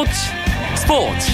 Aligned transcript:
스포츠 0.00 0.12
스포츠. 0.76 1.32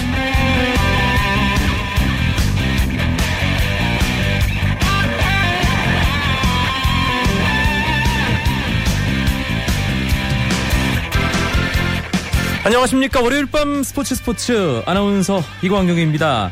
안녕하십니까. 12.65 13.21
월요일 13.21 13.45
밤 13.45 13.83
스포츠 13.83 14.15
스포츠 14.15 14.81
아나운서 14.85 15.41
이광경입니다. 15.61 16.51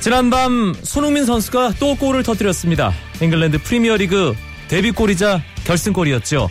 지난밤 0.00 0.74
손흥민 0.82 1.26
선수가 1.26 1.74
또 1.78 1.94
골을 1.94 2.22
터뜨렸습니다. 2.22 2.92
잉글랜드 3.20 3.58
프리미어리그 3.58 4.34
데뷔골이자 4.68 5.42
결승골이었죠. 5.64 6.48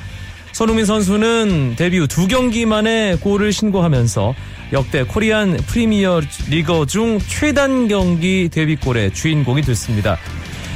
손흥민 0.51 0.85
선수는 0.85 1.75
데뷔 1.77 1.97
후 1.97 2.07
두 2.07 2.27
경기 2.27 2.65
만에 2.67 3.15
골을 3.15 3.53
신고하면서 3.53 4.35
역대 4.71 5.03
코리안 5.03 5.57
프리미어 5.57 6.21
리거 6.49 6.85
중 6.85 7.19
최단 7.19 7.87
경기 7.87 8.49
데뷔골의 8.49 9.13
주인공이 9.13 9.63
됐습니다. 9.63 10.17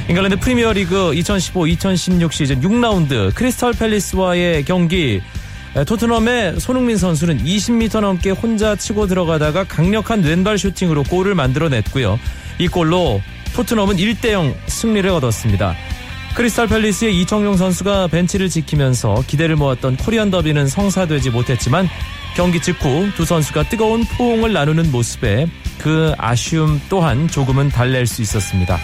잉글랜드 0.08 0.38
프리미어 0.40 0.72
리그 0.72 1.12
2015-2016 1.12 2.32
시즌 2.32 2.60
6라운드 2.60 3.32
크리스탈 3.34 3.72
팰리스와의 3.72 4.64
경기 4.64 5.22
토트넘의 5.86 6.60
손흥민 6.60 6.96
선수는 6.96 7.44
20m 7.44 8.00
넘게 8.00 8.30
혼자 8.30 8.76
치고 8.76 9.06
들어가다가 9.06 9.64
강력한 9.64 10.22
왼발 10.22 10.58
슈팅으로 10.58 11.04
골을 11.04 11.34
만들어냈고요. 11.34 12.18
이 12.58 12.68
골로 12.68 13.20
토트넘은 13.54 13.96
1대0 13.96 14.54
승리를 14.66 15.08
얻었습니다. 15.08 15.74
크리스탈 16.34 16.66
팰리스의 16.66 17.20
이청용 17.20 17.56
선수가 17.56 18.08
벤치를 18.08 18.48
지키면서 18.48 19.22
기대를 19.26 19.54
모았던 19.54 19.96
코리안 19.98 20.30
더비는 20.30 20.66
성사되지 20.66 21.30
못했지만 21.30 21.88
경기 22.34 22.60
직후 22.60 23.10
두 23.14 23.24
선수가 23.24 23.64
뜨거운 23.64 24.04
포옹을 24.04 24.52
나누는 24.52 24.90
모습에 24.90 25.46
그 25.78 26.12
아쉬움 26.18 26.80
또한 26.88 27.28
조금은 27.28 27.68
달랠 27.68 28.06
수 28.06 28.22
있었습니다. 28.22 28.78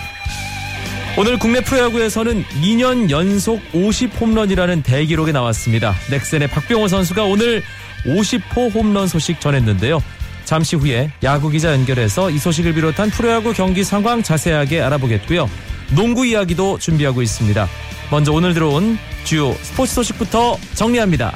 오늘 1.18 1.38
국내 1.38 1.60
프로야구에서는 1.60 2.44
2년 2.62 3.10
연속 3.10 3.60
50 3.72 4.20
홈런이라는 4.20 4.82
대기록이 4.82 5.32
나왔습니다. 5.32 5.94
넥센의 6.10 6.48
박병호 6.48 6.86
선수가 6.86 7.24
오늘 7.24 7.62
50호 8.06 8.72
홈런 8.72 9.08
소식 9.08 9.40
전했는데요. 9.40 10.00
잠시 10.44 10.76
후에 10.76 11.10
야구 11.22 11.50
기자 11.50 11.72
연결해서 11.72 12.30
이 12.30 12.38
소식을 12.38 12.74
비롯한 12.74 13.10
프로야구 13.10 13.52
경기 13.52 13.82
상황 13.82 14.22
자세하게 14.22 14.80
알아보겠고요. 14.80 15.50
농구 15.94 16.24
이야기도 16.24 16.78
준비하고 16.78 17.20
있습니다. 17.20 17.68
먼저 18.10 18.32
오늘 18.32 18.54
들어온 18.54 18.96
주요 19.24 19.52
스포츠 19.62 19.94
소식부터 19.94 20.56
정리합니다. 20.74 21.34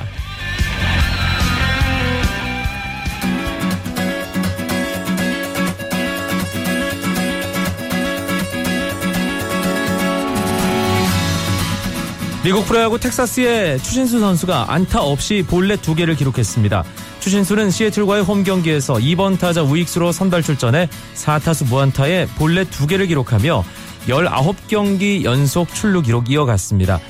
미국 12.45 12.67
프로야구 12.67 13.01
텍사스의 13.01 13.79
추신수 13.79 14.21
선수가 14.21 14.71
안타 14.71 15.01
없이 15.01 15.43
볼넷 15.49 15.81
두 15.81 15.95
개를 15.95 16.15
기록했습니다. 16.15 16.85
추신수는 17.21 17.71
시애틀과의 17.71 18.23
홈 18.23 18.45
경기에서 18.45 18.97
2번 18.97 19.39
타자 19.39 19.63
우익수로 19.63 20.13
선발 20.13 20.43
출전해 20.43 20.91
4타수 21.15 21.67
무안타에 21.69 22.27
볼넷 22.37 22.69
두 22.71 22.87
개를 22.87 23.07
기록하며 23.07 23.65
19경기 24.09 25.25
연속 25.25 25.73
출루 25.73 26.03
기록 26.03 26.31
이어갔습니다. 26.31 27.01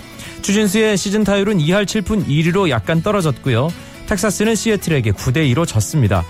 추신수의 0.42 0.96
시즌 0.96 1.24
타율은 1.24 1.58
2할 1.58 1.84
7푼 1.84 2.28
1위로 2.28 2.70
약간 2.70 3.02
떨어졌고요. 3.02 3.72
텍사스는 4.06 4.54
시애틀에게 4.54 5.10
9대 5.10 5.52
2로 5.52 5.66
졌습니다. 5.66 6.24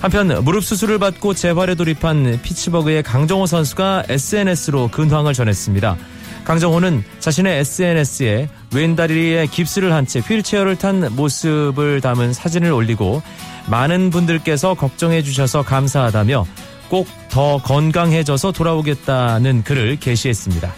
한편 0.00 0.42
무릎 0.44 0.64
수술을 0.64 0.98
받고 0.98 1.34
재활에 1.34 1.74
돌입한 1.74 2.40
피츠버그의 2.42 3.02
강정호 3.02 3.44
선수가 3.44 4.04
SNS로 4.08 4.88
근황을 4.88 5.34
전했습니다. 5.34 5.98
강정호는 6.46 7.04
자신의 7.18 7.58
SNS에 7.58 8.48
왼다리에 8.74 9.46
깁스를 9.46 9.92
한 9.92 10.06
채 10.06 10.20
휠체어를 10.20 10.76
탄 10.76 11.06
모습을 11.16 12.00
담은 12.00 12.32
사진을 12.32 12.72
올리고 12.72 13.20
많은 13.68 14.10
분들께서 14.10 14.74
걱정해 14.74 15.22
주셔서 15.22 15.62
감사하다며 15.62 16.46
꼭 16.88 17.06
더 17.36 17.58
건강해져서 17.58 18.52
돌아오겠다는 18.52 19.62
글을 19.62 19.96
게시했습니다. 19.96 20.72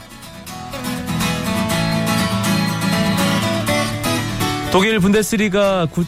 독일 4.73 4.99
분데스리가 4.99 5.87
구, 5.87 6.05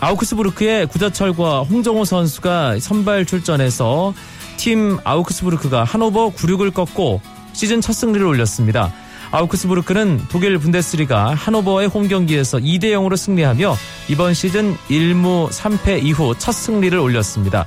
아우크스부르크의 0.00 0.86
구자철과 0.86 1.60
홍정호 1.64 2.06
선수가 2.06 2.78
선발 2.80 3.26
출전해서 3.26 4.14
팀 4.56 4.98
아우크스부르크가 5.04 5.84
하노버 5.84 6.30
96을 6.30 6.72
꺾고 6.72 7.20
시즌 7.52 7.80
첫 7.80 7.92
승리를 7.92 8.24
올렸습니다. 8.26 8.92
아우크스부르크는 9.30 10.26
독일 10.28 10.58
분데스리가 10.58 11.34
하노버의 11.34 11.88
홈 11.88 12.06
경기에서 12.06 12.58
2대 12.58 12.84
0으로 12.92 13.16
승리하며 13.16 13.76
이번 14.08 14.34
시즌 14.34 14.76
1무 14.88 15.50
3패 15.50 16.02
이후 16.02 16.34
첫 16.38 16.52
승리를 16.52 16.96
올렸습니다. 16.98 17.66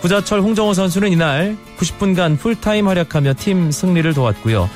구자철 0.00 0.40
홍정호 0.40 0.74
선수는 0.74 1.12
이날 1.12 1.56
90분간 1.78 2.38
풀타임 2.38 2.88
활약하며 2.88 3.34
팀 3.38 3.70
승리를 3.70 4.12
도왔고요. 4.14 4.68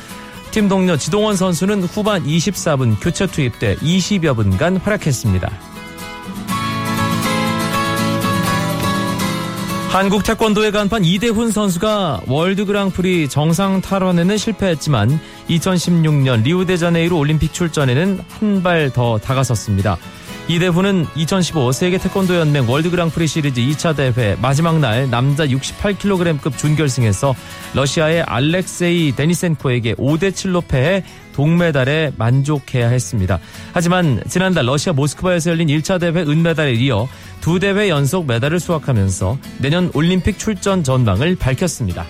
팀 0.51 0.69
동료 0.69 0.97
지동원 0.97 1.37
선수는 1.37 1.85
후반 1.85 2.25
24분 2.25 2.97
교체 3.01 3.27
투입돼 3.27 3.77
20여 3.77 4.35
분간 4.35 4.77
활약했습니다. 4.77 5.70
한국 9.91 10.23
태권도의 10.23 10.71
간판 10.71 11.05
이대훈 11.05 11.51
선수가 11.51 12.23
월드 12.29 12.65
그랑프리 12.65 13.29
정상 13.29 13.81
탈환에는 13.81 14.37
실패했지만 14.39 15.19
2016년 15.49 16.45
리우데자네이루 16.45 17.17
올림픽 17.17 17.53
출전에는 17.53 18.21
한 18.29 18.63
발 18.63 18.91
더 18.93 19.19
다가섰습니다. 19.19 19.97
이대훈은 20.51 21.07
2015 21.15 21.71
세계 21.71 21.97
태권도 21.97 22.35
연맹 22.35 22.69
월드 22.69 22.91
그랑프리 22.91 23.29
시리즈 23.29 23.61
2차 23.61 23.95
대회 23.95 24.37
마지막 24.43 24.81
날 24.81 25.09
남자 25.09 25.47
68kg급 25.47 26.59
준결승에서 26.59 27.37
러시아의 27.75 28.23
알렉세이 28.23 29.15
데니센코에게 29.15 29.95
5대 29.95 30.33
7로 30.33 30.67
패해 30.67 31.05
동메달에 31.35 32.15
만족해야 32.17 32.89
했습니다. 32.89 33.39
하지만 33.73 34.21
지난달 34.29 34.67
러시아 34.67 34.93
모스크바에서 34.93 35.53
열린 35.53 35.69
1차 35.69 36.01
대회 36.01 36.11
은메달에 36.11 36.73
이어 36.75 37.07
두 37.41 37.61
대회 37.61 37.89
연속 37.89 38.27
메달을 38.27 38.59
수확하면서 38.59 39.39
내년 39.59 39.93
올림픽 39.95 40.37
출전 40.37 40.83
전망을 40.83 41.37
밝혔습니다. 41.37 42.05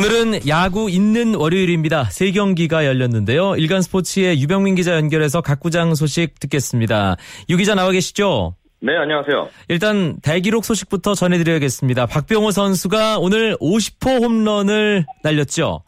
오늘은 0.00 0.48
야구 0.48 0.88
있는 0.88 1.34
월요일입니다. 1.34 2.04
세 2.04 2.30
경기가 2.30 2.86
열렸는데요. 2.86 3.56
일간 3.56 3.82
스포츠의 3.82 4.40
유병민 4.40 4.74
기자 4.74 4.96
연결해서 4.96 5.42
각 5.42 5.60
구장 5.60 5.94
소식 5.94 6.40
듣겠습니다. 6.40 7.16
유 7.50 7.58
기자 7.58 7.74
나와 7.74 7.90
계시죠? 7.90 8.54
네, 8.80 8.96
안녕하세요. 8.96 9.48
일단 9.68 10.16
대기록 10.22 10.64
소식부터 10.64 11.12
전해드려야겠습니다. 11.12 12.06
박병호 12.06 12.50
선수가 12.50 13.18
오늘 13.18 13.56
50호 13.56 14.24
홈런을 14.24 15.04
날렸죠? 15.22 15.82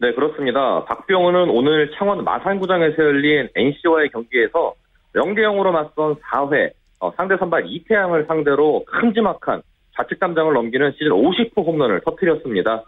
네, 0.00 0.14
그렇습니다. 0.14 0.86
박병호는 0.86 1.50
오늘 1.50 1.90
창원 1.98 2.24
마산구장에서 2.24 2.96
열린 3.02 3.50
NC와의 3.54 4.12
경기에서 4.12 4.72
0대 5.14 5.40
0으로 5.40 5.72
맞선 5.72 6.14
4회 6.14 6.70
어, 7.00 7.12
상대 7.18 7.36
선발 7.36 7.66
이태양을 7.66 8.24
상대로 8.28 8.86
큼지막한 8.86 9.60
좌측 9.94 10.20
담장을 10.20 10.50
넘기는 10.54 10.90
시즌 10.92 11.10
50호 11.10 11.66
홈런을 11.66 12.00
터뜨렸습니다. 12.02 12.82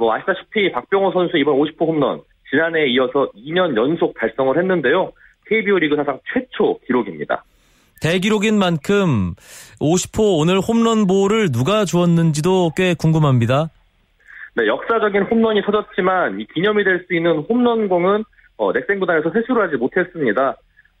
뭐 0.00 0.14
아시다시피 0.14 0.72
박병호 0.72 1.12
선수 1.12 1.36
이번 1.36 1.56
50호 1.56 1.86
홈런 1.88 2.22
지난해에 2.48 2.86
이어서 2.88 3.30
2년 3.36 3.76
연속 3.76 4.14
달성을 4.18 4.56
했는데요. 4.56 5.12
KBO 5.46 5.78
리그 5.78 5.94
사상 5.94 6.18
최초 6.32 6.78
기록입니다. 6.86 7.44
대기록인 8.00 8.58
만큼 8.58 9.34
50호 9.78 10.40
오늘 10.40 10.58
홈런볼을 10.58 11.52
누가 11.52 11.84
주었는지도 11.84 12.70
꽤 12.74 12.94
궁금합니다. 12.94 13.68
네, 14.54 14.66
역사적인 14.66 15.24
홈런이 15.24 15.62
터졌지만 15.62 16.40
이 16.40 16.46
기념이 16.46 16.82
될 16.82 17.04
수 17.06 17.14
있는 17.14 17.44
홈런공은 17.46 18.24
어, 18.56 18.72
넥센 18.72 19.00
구단에서 19.00 19.30
회수를 19.30 19.62
하지 19.62 19.76
못했습니다. 19.76 20.56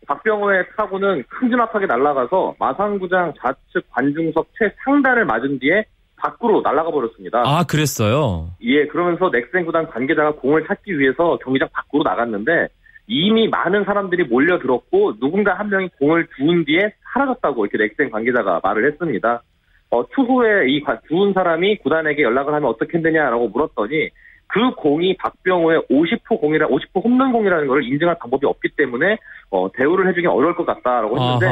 박병호의 0.06 0.64
타구는 0.76 1.24
큼지막하게 1.28 1.86
날아가서 1.86 2.56
마산구장 2.58 3.32
좌측 3.40 3.90
관중석 3.92 4.48
최상단을 4.58 5.24
맞은 5.24 5.58
뒤에 5.58 5.84
밖으로 6.20 6.60
날아가 6.60 6.90
버렸습니다. 6.90 7.42
아, 7.44 7.64
그랬어요? 7.64 8.50
예, 8.62 8.86
그러면서 8.86 9.30
넥센 9.30 9.64
구단 9.64 9.88
관계자가 9.88 10.32
공을 10.32 10.66
찾기 10.66 10.98
위해서 10.98 11.38
경기장 11.42 11.68
밖으로 11.72 12.02
나갔는데 12.02 12.68
이미 13.06 13.48
많은 13.48 13.84
사람들이 13.84 14.24
몰려들었고 14.24 15.18
누군가 15.18 15.54
한 15.54 15.68
명이 15.68 15.88
공을 15.98 16.28
주운 16.36 16.64
뒤에 16.64 16.92
사라졌다고 17.12 17.66
이렇게 17.66 17.78
넥센 17.78 18.10
관계자가 18.10 18.60
말을 18.62 18.90
했습니다. 18.92 19.42
어, 19.90 20.06
추후에 20.14 20.68
이 20.68 20.84
두은 21.08 21.32
사람이 21.32 21.78
구단에게 21.78 22.22
연락을 22.22 22.54
하면 22.54 22.68
어떻게 22.68 22.98
했느냐라고 22.98 23.48
물었더니 23.48 24.10
그 24.52 24.70
공이 24.74 25.16
박병호의 25.16 25.82
50호 25.90 26.40
공이라 26.40 26.66
50호 26.66 27.04
홈런 27.04 27.32
공이라는 27.32 27.68
것을 27.68 27.84
인증할 27.84 28.16
방법이 28.18 28.46
없기 28.46 28.70
때문에 28.76 29.16
어, 29.50 29.68
대우를 29.72 30.08
해주기 30.08 30.26
어려울 30.26 30.56
것 30.56 30.66
같다라고 30.66 31.18
했는데 31.18 31.46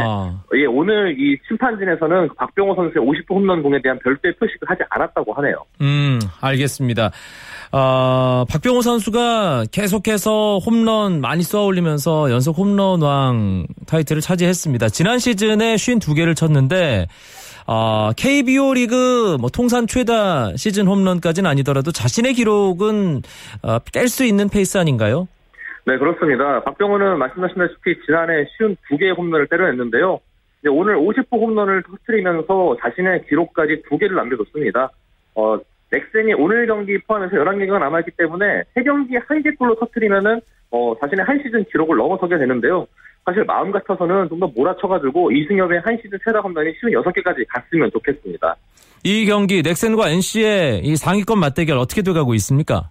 예, 0.57 0.67
오늘 0.67 1.15
이 1.19 1.37
심판진에서는 1.47 2.31
박병호 2.37 2.75
선수의 2.75 3.05
50호 3.05 3.37
홈런 3.37 3.63
공에 3.63 3.81
대한 3.83 3.99
별도의 4.01 4.35
표식을 4.35 4.69
하지 4.69 4.83
않았다고 4.91 5.33
하네요. 5.35 5.65
음, 5.81 6.19
알겠습니다. 6.41 7.11
어, 7.71 8.45
박병호 8.51 8.83
선수가 8.83 9.67
계속해서 9.71 10.59
홈런 10.59 11.21
많이 11.21 11.43
쏘아 11.43 11.65
올리면서 11.65 12.33
연속 12.33 12.59
홈런왕 12.59 13.67
타이틀을 13.87 14.23
차지했습니다. 14.23 14.89
지난 14.89 15.19
시즌에 15.21 15.77
52개를 15.77 16.35
쳤는데 16.35 17.07
어, 17.71 18.13
KBO 18.17 18.73
리그 18.73 19.37
뭐 19.39 19.51
통산 19.51 19.87
최다 19.87 20.57
시즌 20.57 20.87
홈런까지는 20.87 21.51
아니더라도 21.51 21.93
자신의 21.93 22.33
기록은 22.33 23.21
어, 23.63 23.79
깰수 23.81 24.27
있는 24.27 24.49
페이스 24.49 24.79
아닌가요? 24.79 25.29
네, 25.85 25.99
그렇습니다. 25.99 26.63
박병호는 26.65 27.19
말씀하신다시피 27.19 28.01
지난해 28.07 28.47
쉬운 28.57 28.75
두 28.89 28.97
개의 28.97 29.13
홈런을 29.13 29.49
때려냈는데요. 29.49 30.19
오늘 30.71 30.97
50호 30.97 31.33
홈런을 31.33 31.83
터뜨리면서 31.83 32.79
자신의 32.81 33.27
기록까지 33.29 33.83
두 33.87 33.99
개를 33.99 34.17
남겨뒀습니다. 34.17 34.91
어, 35.35 35.59
넥센이 35.91 36.35
오늘 36.35 36.67
경기 36.67 36.97
포함해서 36.99 37.37
11경기가 37.37 37.79
남아있기 37.79 38.13
때문에 38.13 38.65
3경기 38.77 39.11
1개골로 39.29 39.79
터뜨리면은 39.79 40.41
어, 40.71 40.95
자신의 41.01 41.25
한 41.25 41.39
시즌 41.43 41.65
기록을 41.65 41.99
넘어서게 41.99 42.39
되는데요. 42.39 42.87
사실 43.25 43.45
마음 43.45 43.71
같아서는 43.71 44.29
좀 44.29 44.39
더 44.41 44.47
몰아쳐가지고 44.47 45.33
이승엽의 45.33 45.81
한 45.85 45.97
시즌 46.03 46.19
최다 46.25 46.41
홈런이 46.41 46.73
쉬운 46.81 46.93
6개까지 46.93 47.45
갔으면 47.49 47.91
좋겠습니다. 47.91 48.57
이 49.05 49.27
경기 49.27 49.63
넥센과 49.63 50.09
NC의 50.11 50.81
이 50.85 50.97
상위권 50.97 51.39
맞대결 51.39 51.77
어떻게 51.77 52.03
돼가고 52.03 52.35
있습니까? 52.35 52.91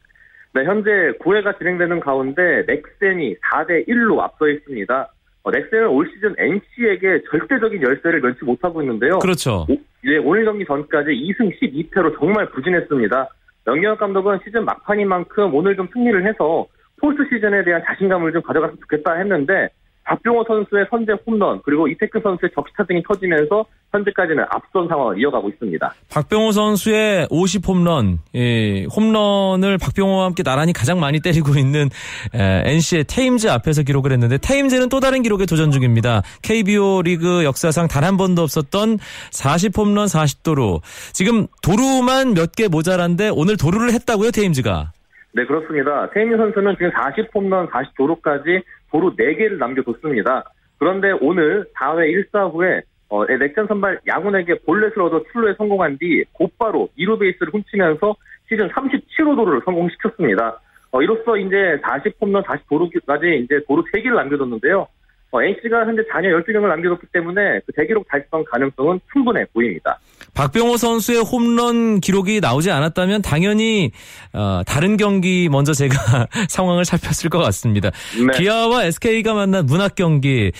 네, 0.54 0.64
현재 0.64 0.90
9회가 1.22 1.58
진행되는 1.58 2.00
가운데 2.00 2.42
넥센이 2.68 3.36
4대 3.36 3.88
1로 3.88 4.20
앞서 4.20 4.48
있습니다. 4.48 5.14
어, 5.44 5.52
넥센은 5.52 5.88
올 5.88 6.10
시즌 6.14 6.36
NC에게 6.38 7.24
절대적인 7.30 7.82
열세를 7.82 8.22
면치 8.22 8.44
못하고 8.44 8.82
있는데요. 8.82 9.20
그렇죠. 9.20 9.66
오, 9.70 9.78
예, 10.06 10.18
오늘 10.18 10.46
경기 10.46 10.66
전까지 10.66 11.10
2승 11.12 11.52
12패로 11.62 12.18
정말 12.20 12.50
부진했습니다. 12.50 13.30
명경혁 13.66 14.00
감독은 14.00 14.40
시즌 14.46 14.66
막판인 14.66 15.08
만큼 15.08 15.54
오늘 15.54 15.76
좀 15.76 15.88
승리를 15.94 16.26
해서 16.28 16.66
포스트 17.00 17.24
시즌에 17.32 17.64
대한 17.64 17.84
자신감을 17.86 18.32
좀 18.34 18.42
가져갔으면 18.42 18.80
좋겠다 18.82 19.14
했는데 19.14 19.70
박병호 20.08 20.46
선수의 20.48 20.86
선제 20.90 21.14
홈런 21.26 21.62
그리고 21.64 21.88
이태크 21.88 22.20
선수의 22.24 22.50
적시타 22.56 22.86
등이 22.86 23.04
터지면서 23.08 23.66
현재까지는 23.92 24.44
앞선 24.50 24.88
상황을 24.88 25.20
이어가고 25.20 25.50
있습니다. 25.50 25.94
박병호 26.10 26.52
선수의 26.52 27.28
50 27.30 27.68
홈런, 27.68 28.20
예, 28.36 28.84
홈런을 28.86 29.78
박병호와 29.78 30.26
함께 30.26 30.44
나란히 30.44 30.74
가장 30.74 31.00
많이 31.00 31.20
때리고 31.22 31.58
있는 31.58 31.90
에, 32.34 32.64
NC의 32.66 33.06
테임즈 33.06 33.48
앞에서 33.50 33.84
기록을 33.84 34.12
했는데 34.12 34.38
테임즈는 34.38 34.90
또 34.90 35.00
다른 35.00 35.22
기록에 35.24 35.46
도전 35.46 35.72
중입니다. 35.72 36.22
KBO 36.42 37.02
리그 37.04 37.44
역사상 37.44 37.88
단 37.88 38.08
한 38.08 38.16
번도 38.16 38.42
없었던 38.44 39.00
40 39.32 39.78
홈런 39.78 40.06
40도루. 40.08 40.80
지금 41.12 41.48
도루만 41.62 42.34
몇 42.34 42.54
개 42.56 42.68
모자란데 42.70 43.30
오늘 43.36 43.58
도루를 43.58 43.92
했다고요, 43.94 44.32
테임즈가? 44.32 44.92
네, 45.38 45.46
그렇습니다. 45.46 46.10
테임즈 46.10 46.36
선수는 46.36 46.78
지금 46.78 46.90
40 46.90 47.30
홈런 47.32 47.68
40도루까지 47.68 48.64
도루 48.90 49.16
4개를 49.16 49.60
남겨뒀습니다. 49.60 50.44
그런데 50.80 51.12
오늘 51.22 51.64
4회 51.76 52.32
1사 52.32 52.52
후에 52.52 52.82
어, 53.10 53.24
넥센 53.24 53.68
선발 53.68 54.00
양훈에게 54.08 54.62
볼넷을 54.66 55.00
얻어 55.00 55.22
출루에 55.32 55.54
성공한 55.54 56.00
뒤 56.00 56.24
곧바로 56.34 56.90
2루 56.98 57.20
베이스를 57.20 57.54
훔치면서 57.54 58.16
시즌 58.50 58.68
37호 58.70 59.36
도루를 59.36 59.62
성공시켰습니다. 59.64 60.60
어, 60.90 61.04
이로써 61.04 61.38
이제 61.38 61.80
40홈런 61.84 62.44
40도루까지 62.44 63.44
이제 63.44 63.60
도루 63.68 63.84
3개를 63.94 64.16
남겨뒀는데요. 64.16 64.88
어, 65.32 65.42
NC가 65.42 65.86
현재 65.86 66.02
잔여 66.12 66.30
12명을 66.30 66.70
남겨뒀기 66.70 67.08
때문에 67.12 67.60
그 67.66 67.74
대기록 67.74 68.08
달성 68.08 68.44
가능성은 68.50 69.02
충분해 69.12 69.46
보입니다. 69.54 70.00
박병호 70.34 70.78
선수의 70.78 71.22
홈런 71.24 72.00
기록이 72.00 72.40
나오지 72.40 72.72
않았다면 72.72 73.24
당연히 73.24 73.92
어, 74.34 74.62
다른 74.66 74.96
경기 74.96 75.50
먼저 75.50 75.74
제가 75.74 76.28
상황을 76.48 76.86
살폈을 76.86 77.30
것 77.30 77.40
같습니다. 77.40 77.90
네. 78.16 78.38
기아와 78.38 78.86
SK가 78.86 79.34
만난 79.34 79.66
문학 79.66 79.96
경기 79.96 80.52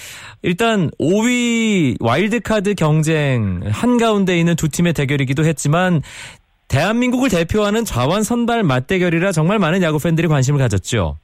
일단 0.42 0.90
5위 1.00 1.98
와일드카드 2.02 2.76
경쟁 2.76 3.62
한가운데 3.66 4.38
있는 4.38 4.56
두 4.56 4.68
팀의 4.68 4.94
대결이기도 4.94 5.46
했지만 5.46 6.02
대한민국을 6.68 7.30
대표하는 7.30 7.86
좌완 7.86 8.24
선발 8.24 8.64
맞대결이라 8.64 9.32
정말 9.32 9.60
많은 9.60 9.82
야구 9.84 10.00
팬들이 10.00 10.28
관심을 10.28 10.60
가졌죠. 10.60 11.18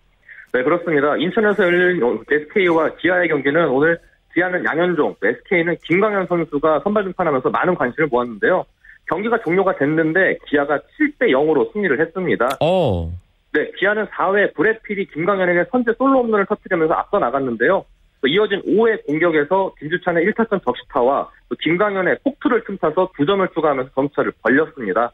네, 0.53 0.61
그렇습니다. 0.61 1.17
인천에서 1.17 1.63
열린 1.63 2.23
SK와 2.29 2.95
기아의 2.97 3.27
경기는 3.27 3.67
오늘 3.69 3.97
기아는 4.35 4.63
양현종, 4.63 5.15
SK는 5.23 5.77
김광현 5.83 6.27
선수가 6.27 6.81
선발 6.83 7.05
등판하면서 7.05 7.49
많은 7.49 7.73
관심을 7.73 8.07
모았는데요. 8.11 8.63
경기가 9.07 9.41
종료가 9.41 9.77
됐는데 9.77 10.37
기아가 10.47 10.77
7대 10.77 11.31
0으로 11.31 11.73
승리를 11.73 11.99
했습니다. 11.99 12.49
오. 12.61 13.11
네, 13.51 13.71
기아는 13.77 14.05
4회 14.05 14.53
브래필이 14.53 15.07
김광현에게 15.07 15.65
선제 15.71 15.93
솔로 15.97 16.21
홈런을 16.23 16.45
터뜨리면서 16.45 16.93
앞서 16.93 17.17
나갔는데요. 17.17 17.83
이어진 18.25 18.61
5회 18.61 19.05
공격에서 19.07 19.73
김주찬의 19.79 20.25
1타점 20.27 20.63
적시타와 20.63 21.29
김광현의 21.61 22.19
폭투를 22.23 22.63
틈타서 22.65 23.11
2점을 23.19 23.53
추가하면서 23.53 23.91
점차를 23.95 24.31
벌렸습니다. 24.43 25.11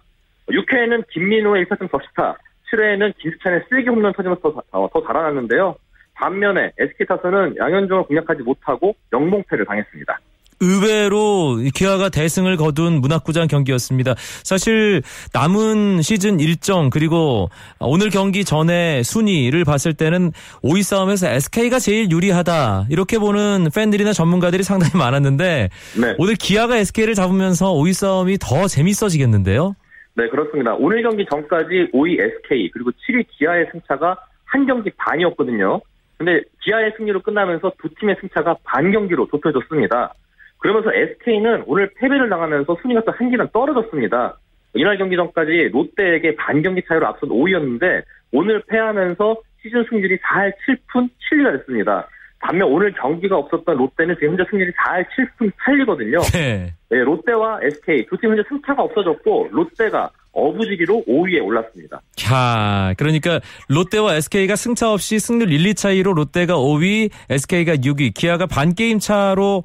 6회에는 0.50 1.08
김민호의 1.10 1.66
1타점 1.66 1.90
적시타, 1.90 2.38
7회에는 2.72 3.14
김수찬의 3.18 3.64
쓰레기 3.70 3.90
홈런 3.90 4.14
터지면서 4.14 4.42
더, 4.42 4.64
어, 4.72 4.90
더 4.92 5.02
달아났는데요. 5.02 5.76
반면에 6.14 6.72
SK 6.78 7.08
타선은 7.08 7.56
양현종을 7.58 8.04
공략하지 8.04 8.44
못하고 8.44 8.96
영봉패를 9.14 9.66
당했습니다. 9.66 10.20
의외로 10.62 11.58
기아가 11.74 12.10
대승을 12.10 12.58
거둔 12.58 13.00
문학구장 13.00 13.48
경기였습니다. 13.48 14.16
사실 14.44 15.02
남은 15.34 16.02
시즌 16.02 16.40
일정 16.40 16.90
그리고 16.90 17.50
오늘 17.80 18.10
경기 18.10 18.44
전에 18.44 19.02
순위를 19.04 19.64
봤을 19.64 19.94
때는 19.94 20.32
5위 20.64 20.84
싸움에서 20.84 21.30
SK가 21.30 21.80
제일 21.80 22.12
유리하다 22.12 22.88
이렇게 22.90 23.20
보는 23.20 23.70
팬들이나 23.74 24.12
전문가들이 24.12 24.64
상당히 24.64 24.98
많았는데 24.98 25.70
네. 26.02 26.16
오늘 26.18 26.36
기아가 26.36 26.78
SK를 26.78 27.16
잡으면서 27.16 27.74
5위 27.74 27.94
싸움이 27.94 28.38
더 28.40 28.68
재밌어지겠는데요. 28.68 29.76
네, 30.16 30.28
그렇습니다. 30.28 30.76
오늘 30.76 31.02
경기 31.02 31.26
전까지 31.26 31.92
5위 31.94 32.22
SK 32.22 32.72
그리고 32.72 32.92
7위 32.92 33.26
기아의 33.30 33.70
승차가 33.72 34.18
한 34.46 34.66
경기 34.66 34.90
반이었거든요. 34.98 35.82
근데 36.18 36.42
기아의 36.62 36.94
승리로 36.98 37.22
끝나면서 37.22 37.72
두 37.82 37.88
팀의 37.96 38.18
승차가 38.20 38.58
반 38.64 38.92
경기로 38.92 39.28
좁혀졌습니다. 39.28 40.14
그러면서 40.58 40.92
SK는 40.94 41.64
오늘 41.66 41.90
패배를 41.96 42.30
당하면서 42.30 42.78
순위가 42.82 43.04
또 43.06 43.12
한 43.14 43.32
계단 43.32 43.48
떨어졌습니다. 43.54 44.38
이날 44.74 44.98
경기 44.98 45.16
전까지 45.16 45.70
롯데에게 45.72 46.36
반 46.36 46.62
경기 46.62 46.84
차이로 46.86 47.08
앞선 47.08 47.30
5위였는데 47.30 48.04
오늘 48.32 48.62
패하면서 48.68 49.38
시즌 49.62 49.86
승률이 49.90 50.18
4할 50.18 50.54
7푼 50.66 51.10
7리가 51.32 51.60
됐습니다. 51.60 52.08
반면 52.40 52.70
오늘 52.70 52.94
경기가 52.94 53.38
없었던 53.38 53.76
롯데는 53.76 54.16
지금 54.16 54.30
현재 54.30 54.44
승률이 54.50 54.72
4할 54.72 55.06
7푼 55.40 55.52
8리거든요. 55.66 56.32
네. 56.34 56.74
네, 56.90 56.98
롯데와 57.04 57.60
SK 57.64 58.06
두 58.08 58.18
팀 58.18 58.32
현재 58.32 58.44
승차가 58.50 58.82
없어졌고 58.84 59.50
롯데가 59.52 60.10
어부지리로 60.32 61.04
5위에 61.08 61.44
올랐습니다. 61.44 62.02
자, 62.16 62.94
그러니까 62.98 63.42
롯데와 63.68 64.16
SK가 64.16 64.56
승차 64.56 64.92
없이 64.92 65.20
승률 65.20 65.52
1, 65.52 65.66
2 65.68 65.74
차이로 65.74 66.14
롯데가 66.14 66.56
5위, 66.56 67.10
SK가 67.30 67.76
6위, 67.76 68.14
기아가 68.14 68.46
반 68.46 68.74
게임 68.74 69.00
차로 69.00 69.64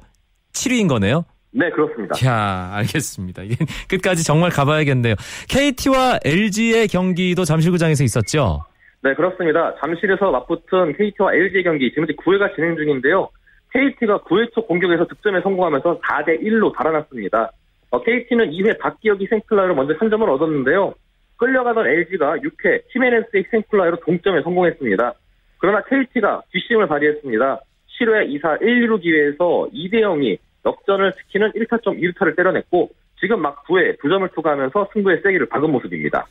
7위인 0.53 0.89
거네요. 0.89 1.23
네, 1.51 1.69
그렇습니다. 1.69 2.15
자, 2.15 2.71
알겠습니다. 2.73 3.43
끝까지 3.87 4.25
정말 4.25 4.49
가봐야겠네요. 4.49 5.15
KT와 5.47 6.19
LG의 6.25 6.89
경기도 6.89 7.45
잠실구장에서 7.45 8.03
있었죠? 8.03 8.65
네, 9.05 9.13
그렇습니다. 9.13 9.75
잠실에서 9.75 10.31
맞붙은 10.31 10.93
KT와 10.97 11.35
LG의 11.35 11.63
경기 11.63 11.91
지금 11.91 12.07
현재 12.07 12.13
9회가 12.15 12.55
진행 12.55 12.75
중인데요. 12.75 13.29
KT가 13.71 14.21
9회 14.21 14.51
초 14.51 14.65
공격에서 14.65 15.05
득점에 15.05 15.41
성공하면서 15.41 15.99
4대 15.99 16.41
1로 16.41 16.75
달아났습니다. 16.75 17.51
어, 17.91 18.01
KT는 18.01 18.49
2회 18.49 18.79
박기혁이 18.79 19.27
생플라이로 19.27 19.75
먼저 19.75 19.93
3점을 19.93 20.27
얻었는데요. 20.27 20.95
끌려가던 21.37 21.85
LG가 21.85 22.37
6회 22.37 22.81
히메네스의 22.89 23.45
생플라이로 23.51 23.97
동점에 23.97 24.41
성공했습니다. 24.41 25.13
그러나 25.59 25.83
KT가 25.83 26.41
뒷심을 26.51 26.87
발휘했습니다. 26.87 27.59
7회 27.99 28.41
2사 28.41 28.59
1, 28.59 28.87
2루 28.87 29.01
기회에서 29.03 29.67
2대 29.71 30.01
0이 30.01 30.39
역전을 30.65 31.13
지키는 31.13 31.51
1타점 31.51 32.01
2루타를 32.01 32.35
때려냈고 32.35 32.89
지금 33.19 33.39
막 33.39 33.63
9회 33.65 33.99
2점을 33.99 34.33
투과하면서 34.33 34.89
승부의 34.93 35.21
세기를 35.21 35.45
박은 35.45 35.69
모습입니다. 35.69 36.25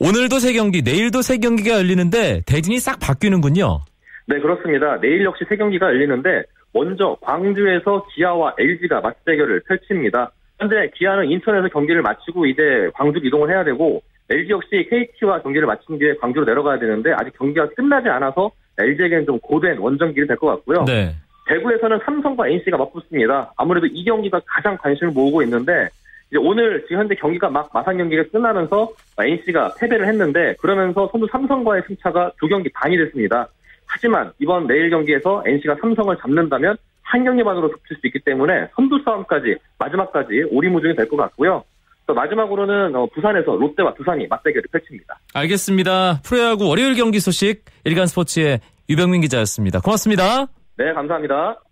오늘도 0.00 0.38
세 0.38 0.52
경기, 0.52 0.82
내일도 0.82 1.22
세 1.22 1.38
경기가 1.38 1.76
열리는데 1.78 2.42
대진이 2.46 2.78
싹 2.78 2.98
바뀌는군요. 3.00 3.80
네, 4.26 4.38
그렇습니다. 4.40 4.98
내일 5.00 5.24
역시 5.24 5.44
세 5.48 5.56
경기가 5.56 5.86
열리는데 5.86 6.42
먼저 6.72 7.16
광주에서 7.20 8.06
기아와 8.14 8.54
LG가 8.58 9.00
맞대결을 9.00 9.62
펼칩니다. 9.68 10.32
현재 10.58 10.90
기아는 10.94 11.30
인천에서 11.30 11.68
경기를 11.68 12.02
마치고 12.02 12.46
이제 12.46 12.90
광주 12.94 13.20
이동을 13.22 13.50
해야 13.50 13.64
되고 13.64 14.02
LG 14.30 14.50
역시 14.50 14.86
KT와 14.90 15.42
경기를 15.42 15.66
마친 15.66 15.98
뒤에 15.98 16.14
광주로 16.20 16.44
내려가야 16.44 16.78
되는데 16.78 17.12
아직 17.12 17.36
경기가 17.38 17.68
끝나지 17.70 18.08
않아서 18.08 18.50
LG에게는 18.78 19.26
좀 19.26 19.38
고된 19.40 19.78
원정길이 19.78 20.26
될 20.26 20.36
것 20.36 20.46
같고요. 20.48 20.84
네. 20.86 21.14
대구에서는 21.46 22.00
삼성과 22.04 22.48
NC가 22.48 22.78
맞붙습니다. 22.78 23.52
아무래도 23.56 23.86
이 23.86 24.02
경기가 24.04 24.40
가장 24.46 24.78
관심을 24.78 25.12
모으고 25.12 25.42
있는데 25.42 25.88
이제 26.30 26.38
오늘 26.38 26.82
지금 26.82 26.98
현재 27.00 27.14
경기가 27.14 27.48
막 27.50 27.70
마산 27.72 27.96
경기가 27.98 28.22
끝나면서 28.32 28.90
NC가 29.18 29.74
패배를 29.78 30.06
했는데 30.08 30.54
그러면서 30.60 31.08
선두 31.12 31.26
삼성과의 31.30 31.82
승차가 31.86 32.32
두 32.40 32.48
경기 32.48 32.68
반이 32.70 32.96
됐습니다. 32.96 33.48
하지만 33.86 34.32
이번 34.38 34.66
내일 34.66 34.90
경기에서 34.90 35.42
NC가 35.46 35.76
삼성을 35.80 36.16
잡는다면 36.20 36.76
한 37.02 37.24
경기만으로 37.24 37.70
덮칠 37.70 37.96
수 38.00 38.06
있기 38.06 38.20
때문에 38.20 38.68
선두 38.74 39.00
싸움까지 39.04 39.56
마지막까지 39.78 40.46
오리무중이 40.50 40.96
될 40.96 41.08
것 41.08 41.16
같고요. 41.16 41.62
또 42.06 42.12
마지막으로는 42.14 42.94
어, 42.96 43.06
부산에서 43.14 43.56
롯데와 43.56 43.94
두산이 43.94 44.26
맞대결을 44.26 44.64
펼칩니다. 44.72 45.18
알겠습니다. 45.32 46.20
프로야구 46.22 46.68
월요일 46.68 46.94
경기 46.96 47.18
소식 47.20 47.64
일간 47.84 48.06
스포츠의 48.06 48.60
유병민 48.90 49.22
기자였습니다. 49.22 49.80
고맙습니다. 49.80 50.46
네, 50.76 50.92
감사합니다. 50.92 51.63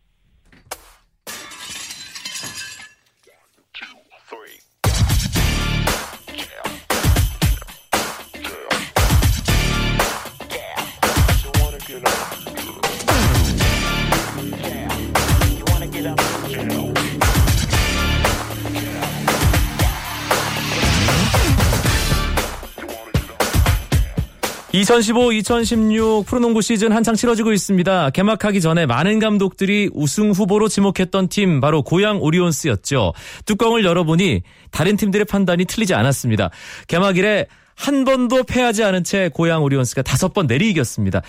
(2015-2016) 24.72 26.24
프로농구 26.24 26.62
시즌 26.62 26.92
한창 26.92 27.14
치러지고 27.14 27.52
있습니다. 27.52 28.10
개막하기 28.10 28.60
전에 28.62 28.86
많은 28.86 29.18
감독들이 29.18 29.90
우승 29.92 30.30
후보로 30.30 30.68
지목했던 30.68 31.28
팀 31.28 31.60
바로 31.60 31.82
고양 31.82 32.22
오리온스였죠. 32.22 33.12
뚜껑을 33.44 33.84
열어보니 33.84 34.42
다른 34.70 34.96
팀들의 34.96 35.26
판단이 35.26 35.66
틀리지 35.66 35.92
않았습니다. 35.94 36.50
개막일에 36.86 37.46
한 37.74 38.04
번도 38.04 38.44
패하지 38.44 38.82
않은 38.84 39.04
채 39.04 39.30
고양 39.32 39.62
오리온스가 39.62 40.02
다섯 40.02 40.32
번 40.32 40.46
내리 40.46 40.70
이겼습니다. 40.70 41.20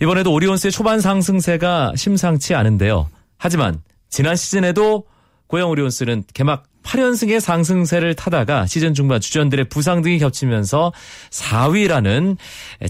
이번에도 0.00 0.32
오리온스의 0.32 0.70
초반 0.70 1.00
상승세가 1.00 1.94
심상치 1.96 2.54
않은데요. 2.54 3.08
하지만 3.38 3.82
지난 4.08 4.36
시즌에도 4.36 5.04
고양 5.48 5.68
오리온스는 5.70 6.24
개막 6.32 6.64
8연승의 6.84 7.40
상승세를 7.40 8.14
타다가 8.14 8.66
시즌 8.66 8.94
중반 8.94 9.20
주전들의 9.20 9.66
부상 9.66 10.02
등이 10.02 10.18
겹치면서 10.18 10.92
4위라는 11.30 12.36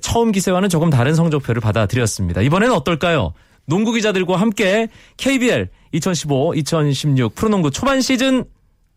처음 0.03 0.33
기세와는 0.33 0.69
조금 0.69 0.91
다른 0.91 1.15
성적표를 1.15 1.61
받아들였습니다. 1.61 2.43
이번에는 2.43 2.75
어떨까요? 2.75 3.33
농구 3.67 3.93
기자들과 3.93 4.37
함께 4.37 4.89
KBL 5.17 5.71
2015-2016 5.95 7.35
프로농구 7.35 7.71
초반 7.71 8.01
시즌 8.01 8.45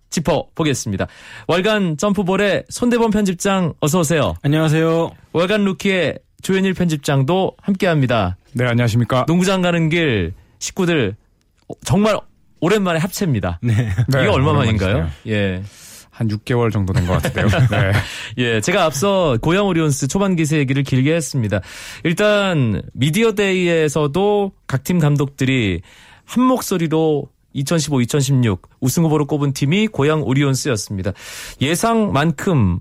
짚어보겠습니다. 0.09 1.07
월간 1.47 1.97
점프볼의 1.97 2.63
손대범 2.69 3.11
편집장 3.11 3.73
어서 3.79 3.99
오세요. 3.99 4.35
안녕하세요. 4.41 5.11
월간 5.33 5.63
루키의 5.63 6.19
조현일 6.41 6.73
편집장도 6.73 7.53
함께합니다. 7.61 8.37
네, 8.53 8.65
안녕하십니까. 8.65 9.25
농구장 9.27 9.61
가는 9.61 9.89
길 9.89 10.33
식구들 10.59 11.15
정말 11.83 12.17
오랜만에 12.59 12.99
합체입니다. 12.99 13.59
네. 13.61 13.73
이게 14.09 14.17
네, 14.21 14.27
얼마 14.27 14.53
만인가요? 14.53 15.09
예. 15.27 15.61
한 16.09 16.27
6개월 16.29 16.71
정도 16.71 16.93
된 16.93 17.05
것 17.05 17.21
같은데요. 17.21 17.45
네. 17.69 17.91
예, 18.39 18.61
제가 18.61 18.85
앞서 18.85 19.37
고양 19.41 19.67
오리온스 19.67 20.07
초반 20.07 20.35
기세 20.35 20.57
얘기를 20.57 20.81
길게 20.81 21.13
했습니다. 21.13 21.61
일단 22.03 22.81
미디어 22.93 23.33
데이에서도 23.33 24.51
각 24.65 24.83
팀 24.83 24.97
감독들이 24.99 25.81
한 26.25 26.43
목소리로 26.43 27.27
2015, 27.53 28.01
2016 28.01 28.61
우승 28.81 29.03
후보로 29.03 29.25
꼽은 29.27 29.53
팀이 29.53 29.87
고양 29.87 30.23
오리온스였습니다. 30.23 31.11
예상만큼 31.61 32.79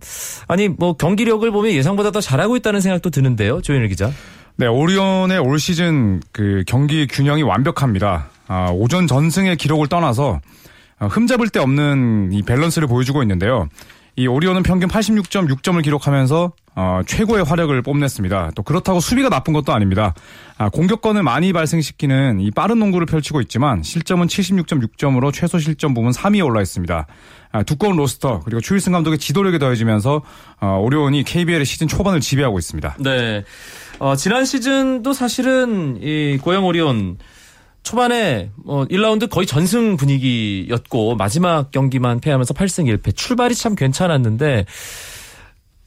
아니 0.49 0.68
뭐 0.68 0.95
경기력을 0.95 1.49
보면 1.50 1.73
예상보다 1.73 2.11
더 2.11 2.21
잘하고 2.21 2.56
있다는 2.56 2.80
생각도 2.80 3.11
드는데요. 3.11 3.61
조현일 3.61 3.88
기자. 3.88 4.11
네, 4.56 4.66
오리온의 4.66 5.38
올 5.38 5.59
시즌 5.59 6.21
그 6.33 6.64
경기 6.66 7.06
균형이 7.06 7.42
완벽합니다. 7.42 8.30
아, 8.49 8.71
오전 8.71 9.07
전승의 9.07 9.57
기록을 9.57 9.88
떠나서 9.88 10.41
아, 10.99 11.07
흠잡을 11.07 11.49
데 11.50 11.61
없는 11.61 12.31
이 12.33 12.43
밸런스를 12.43 12.88
보여주고 12.88 13.23
있는데요. 13.23 13.69
이 14.19 14.26
오리온은 14.26 14.62
평균 14.62 14.88
86.6점을 14.88 15.83
기록하면서 15.83 16.53
어, 16.79 17.00
최고의 17.07 17.45
화력을 17.45 17.81
뽐냈습니다. 17.83 18.53
또 18.55 18.62
그렇다고 18.62 19.00
수비가 19.00 19.29
나쁜 19.29 19.53
것도 19.53 19.75
아닙니다. 19.75 20.15
아, 20.57 20.71
공격권을 20.71 21.23
많이 21.23 21.53
발생시키는 21.53 22.41
이 22.41 22.50
빠른 22.50 22.79
농구를 22.79 23.07
펼치고 23.07 23.43
있지만 23.43 23.83
실점은 23.83 24.26
76.6점으로 24.26 25.33
최소 25.35 25.59
실점 25.59 25.93
부문 25.93 26.12
3위에 26.12 26.45
올라 26.45 26.62
있습니다. 26.62 27.07
아, 27.53 27.62
두꺼운 27.62 27.97
로스터 27.97 28.41
그리고 28.45 28.61
추일승 28.62 28.93
감독의 28.93 29.19
지도력이 29.19 29.59
더해지면서 29.59 30.23
어, 30.61 30.79
오리온이 30.83 31.25
KBL의 31.25 31.67
시즌 31.67 31.87
초반을 31.87 32.21
지배하고 32.21 32.59
있습니다. 32.59 32.97
네. 33.00 33.45
어, 33.99 34.17
지난 34.17 34.47
시즌도 34.47 35.12
사실은 35.12 35.99
이 36.03 36.38
고양 36.41 36.65
오리온 36.65 37.19
초반에 37.87 38.50
뭐 38.57 38.85
1라운드 38.87 39.31
거의 39.31 39.47
전승 39.47 39.97
분위기였고 39.97 41.14
마지막 41.14 41.71
경기만 41.71 42.19
패하면서 42.19 42.52
8승 42.52 42.93
1패 42.93 43.14
출발이 43.14 43.55
참 43.55 43.76
괜찮았는데 43.76 44.66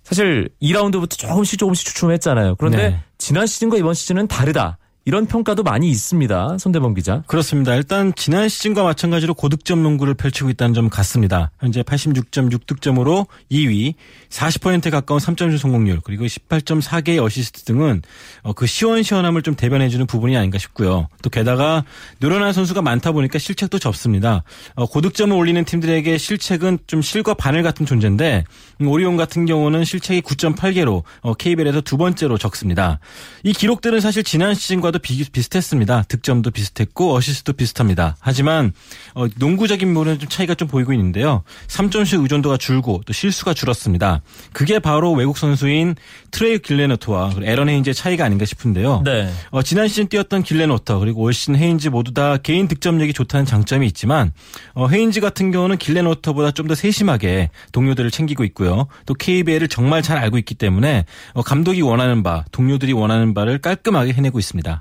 사실 0.04 0.50
2라운드부터 0.62 1.18
조금씩 1.18 1.60
조금씩 1.60 1.88
주춤했잖아요. 1.88 2.56
그런데 2.56 2.78
네. 2.78 3.00
지난 3.18 3.46
시즌과 3.46 3.76
이번 3.76 3.94
시즌은 3.94 4.28
다르다. 4.28 4.78
이런 5.06 5.26
평가도 5.26 5.64
많이 5.64 5.90
있습니다. 5.90 6.58
손대범 6.58 6.94
기자. 6.94 7.24
그렇습니다. 7.26 7.74
일단 7.74 8.14
지난 8.16 8.50
시즌과 8.50 8.84
마찬가지로 8.84 9.34
고득점 9.34 9.82
농구를 9.82 10.14
펼치고 10.14 10.50
있다는 10.50 10.74
점 10.74 10.90
같습니다. 10.90 11.52
현재 11.60 11.82
86.6득점으로 11.82 13.26
2위, 13.50 13.96
40%에 14.30 14.90
가까운 14.90 15.20
3점슛 15.20 15.58
성공률, 15.58 16.02
그리고 16.04 16.26
18.4개의 16.26 17.24
어시스트 17.24 17.64
등은 17.64 18.02
어, 18.44 18.54
그 18.54 18.68
시원시원함을 18.68 19.42
좀 19.42 19.56
대변해주는 19.56 20.06
부분이 20.06 20.36
아닌가 20.36 20.58
싶고요. 20.58 21.08
또 21.24 21.30
게다가 21.30 21.86
늘어난 22.20 22.54
선수가 22.54 22.82
많다 22.82 23.14
보니까 23.14 23.40
실책도 23.40 23.80
적습니다. 23.80 24.44
어, 24.76 24.86
고득점을 24.86 25.36
올리는 25.36 25.64
팀들에게 25.64 26.18
실책은 26.18 26.80
좀 26.88 27.02
실과 27.02 27.34
바늘 27.34 27.64
같은 27.64 27.86
존재인데 27.86 28.44
음, 28.82 28.88
오리온 28.88 29.18
같은 29.18 29.46
경우는 29.46 29.86
실책이 29.86 30.22
9.8개로 30.22 31.04
어, 31.22 31.34
KBL에서 31.34 31.82
두 31.82 31.98
번째로 31.98 32.38
적습니다. 32.38 33.00
이 33.44 33.54
기록들은 33.54 34.02
사실 34.02 34.24
지난 34.24 34.54
시즌과 34.54 34.89
도 34.92 35.00
비, 35.00 35.24
비슷했습니다. 35.30 36.04
득점도 36.08 36.52
비슷했고 36.52 37.16
어시스트도 37.16 37.54
비슷합니다. 37.54 38.16
하지만 38.20 38.72
어, 39.14 39.28
농구적인 39.38 39.94
부분은 39.94 40.20
좀 40.20 40.30
차이가 40.30 40.56
좀 40.56 40.68
보이고 40.70 40.94
있는데요. 40.94 41.44
3점슛 41.68 42.22
의존도가 42.22 42.58
줄고 42.58 43.02
또 43.06 43.12
실수가 43.12 43.54
줄었습니다. 43.54 44.22
그게 44.54 44.80
바로 44.80 45.12
외국 45.12 45.38
선수인 45.38 45.96
트로이 46.32 46.60
길렌워터와 46.60 47.34
에런 47.44 47.68
헤인즈의 47.68 47.94
차이가 47.94 48.24
아닌가 48.24 48.46
싶은데요. 48.46 49.02
네. 49.04 49.30
어, 49.52 49.62
지난 49.62 49.90
시즌 49.90 50.08
뛰었던 50.08 50.44
길렌워터 50.44 51.00
그리고 51.00 51.24
올 51.24 51.34
시즌 51.34 51.56
헤인즈 51.58 51.90
모두 51.90 52.14
다 52.14 52.38
개인 52.38 52.70
득점력이 52.70 53.14
좋다는 53.14 53.46
장점이 53.46 53.86
있지만 53.88 54.32
어, 54.74 54.88
헤인즈 54.88 55.20
같은 55.20 55.52
경우는 55.52 55.78
길렌워터보다 55.78 56.52
좀 56.52 56.70
더 56.70 56.76
세심하게 56.76 57.50
동료들을 57.72 58.12
챙기고 58.12 58.44
있고요. 58.46 58.88
또 59.06 59.14
KBL을 59.16 59.68
정말 59.68 60.02
잘 60.02 60.18
알고 60.18 60.38
있기 60.38 60.56
때문에 60.56 61.06
어, 61.34 61.42
감독이 61.42 61.82
원하는 61.82 62.24
바, 62.24 62.46
동료들이 62.52 62.94
원하는 62.94 63.34
바를 63.34 63.58
깔끔하게 63.58 64.14
해내고 64.14 64.40
있습니다. 64.40 64.79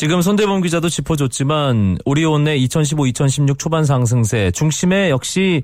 지금 0.00 0.22
손대범 0.22 0.62
기자도 0.62 0.88
짚어줬지만 0.88 1.98
오리온의 2.06 2.66
2015-2016 2.68 3.58
초반 3.58 3.84
상승세 3.84 4.50
중심에 4.50 5.10
역시 5.10 5.62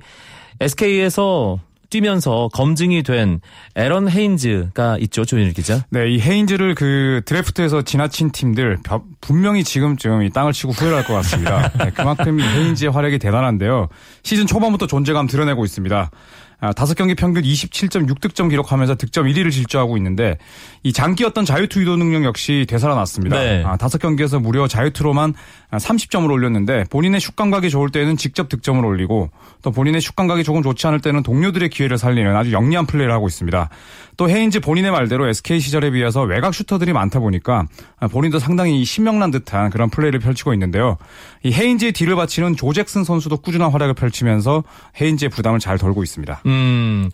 SK에서 0.59 1.57
뛰면서 1.89 2.47
검증이 2.53 3.01
된 3.01 3.39
에런 3.75 4.07
헤인즈가 4.07 4.99
있죠, 4.99 5.25
조인일 5.25 5.53
기자. 5.53 5.83
네, 5.89 6.11
이 6.11 6.19
헤인즈를 6.19 6.75
그 6.75 7.21
드래프트에서 7.25 7.81
지나친 7.81 8.31
팀들 8.31 8.77
벼- 8.83 9.01
분명히 9.21 9.63
지금쯤 9.63 10.21
이 10.21 10.29
땅을 10.29 10.53
치고 10.53 10.71
후회할 10.73 11.03
것 11.05 11.15
같습니다. 11.15 11.71
네, 11.83 11.89
그만큼 11.89 12.39
이 12.39 12.43
헤인즈의 12.43 12.91
활약이 12.91 13.17
대단한데요. 13.17 13.87
시즌 14.21 14.45
초반부터 14.45 14.85
존재감 14.85 15.25
드러내고 15.25 15.65
있습니다. 15.65 16.11
아, 16.59 16.73
다섯 16.73 16.95
경기 16.95 17.13
평균 17.13 17.43
27.6득점 17.43 18.49
기록하면서 18.49 18.95
득점 18.95 19.27
1위를 19.27 19.51
질주하고 19.51 19.95
있는데 19.97 20.37
이 20.81 20.91
장기였던 20.91 21.45
자유투 21.45 21.81
유도 21.81 21.97
능력 21.97 22.23
역시 22.23 22.65
되살아났습니다. 22.67 23.39
네. 23.39 23.63
아, 23.63 23.77
다섯 23.77 23.99
경기에서 23.99 24.39
무려 24.39 24.67
자유투로만 24.67 25.35
30점을 25.71 26.29
올렸는데 26.31 26.85
본인의 26.89 27.19
슛 27.19 27.35
감각이 27.35 27.69
좋을 27.69 27.91
때는 27.91 28.17
직접 28.17 28.49
득점을 28.49 28.83
올리고 28.83 29.29
또 29.61 29.71
본인의 29.71 30.01
슛 30.01 30.15
감각이 30.15 30.43
조금 30.43 30.63
좋지 30.63 30.87
않을 30.87 30.99
때는 30.99 31.21
동료들의 31.21 31.69
기회를 31.69 31.99
살리는 31.99 32.35
아주 32.35 32.51
영리한 32.51 32.87
플레이를 32.87 33.13
하고 33.13 33.27
있습니다. 33.27 33.69
또 34.15 34.27
헤인즈 34.27 34.61
본인의 34.61 34.89
말대로 34.91 35.27
SK 35.27 35.59
시절에 35.59 35.91
비해서 35.91 36.23
외곽 36.23 36.55
슈터들이 36.55 36.91
많다 36.91 37.19
보니까 37.19 37.67
본인도 38.11 38.39
상당히 38.39 38.83
신명난 38.83 39.29
듯한 39.29 39.69
그런 39.69 39.91
플레이를 39.91 40.19
펼치고 40.19 40.53
있는데요. 40.53 40.97
이 41.43 41.51
헤인즈의 41.51 41.91
뒤를 41.91 42.15
받치는 42.15 42.55
조 42.55 42.73
잭슨 42.73 43.03
선수도 43.03 43.37
꾸준한 43.37 43.71
활약을 43.71 43.93
펼치면서 43.93 44.63
헤인즈의 44.99 45.29
부담을 45.29 45.59
잘 45.59 45.77
덜고 45.77 46.03
있습니다. 46.03 46.41
음, 46.47 47.09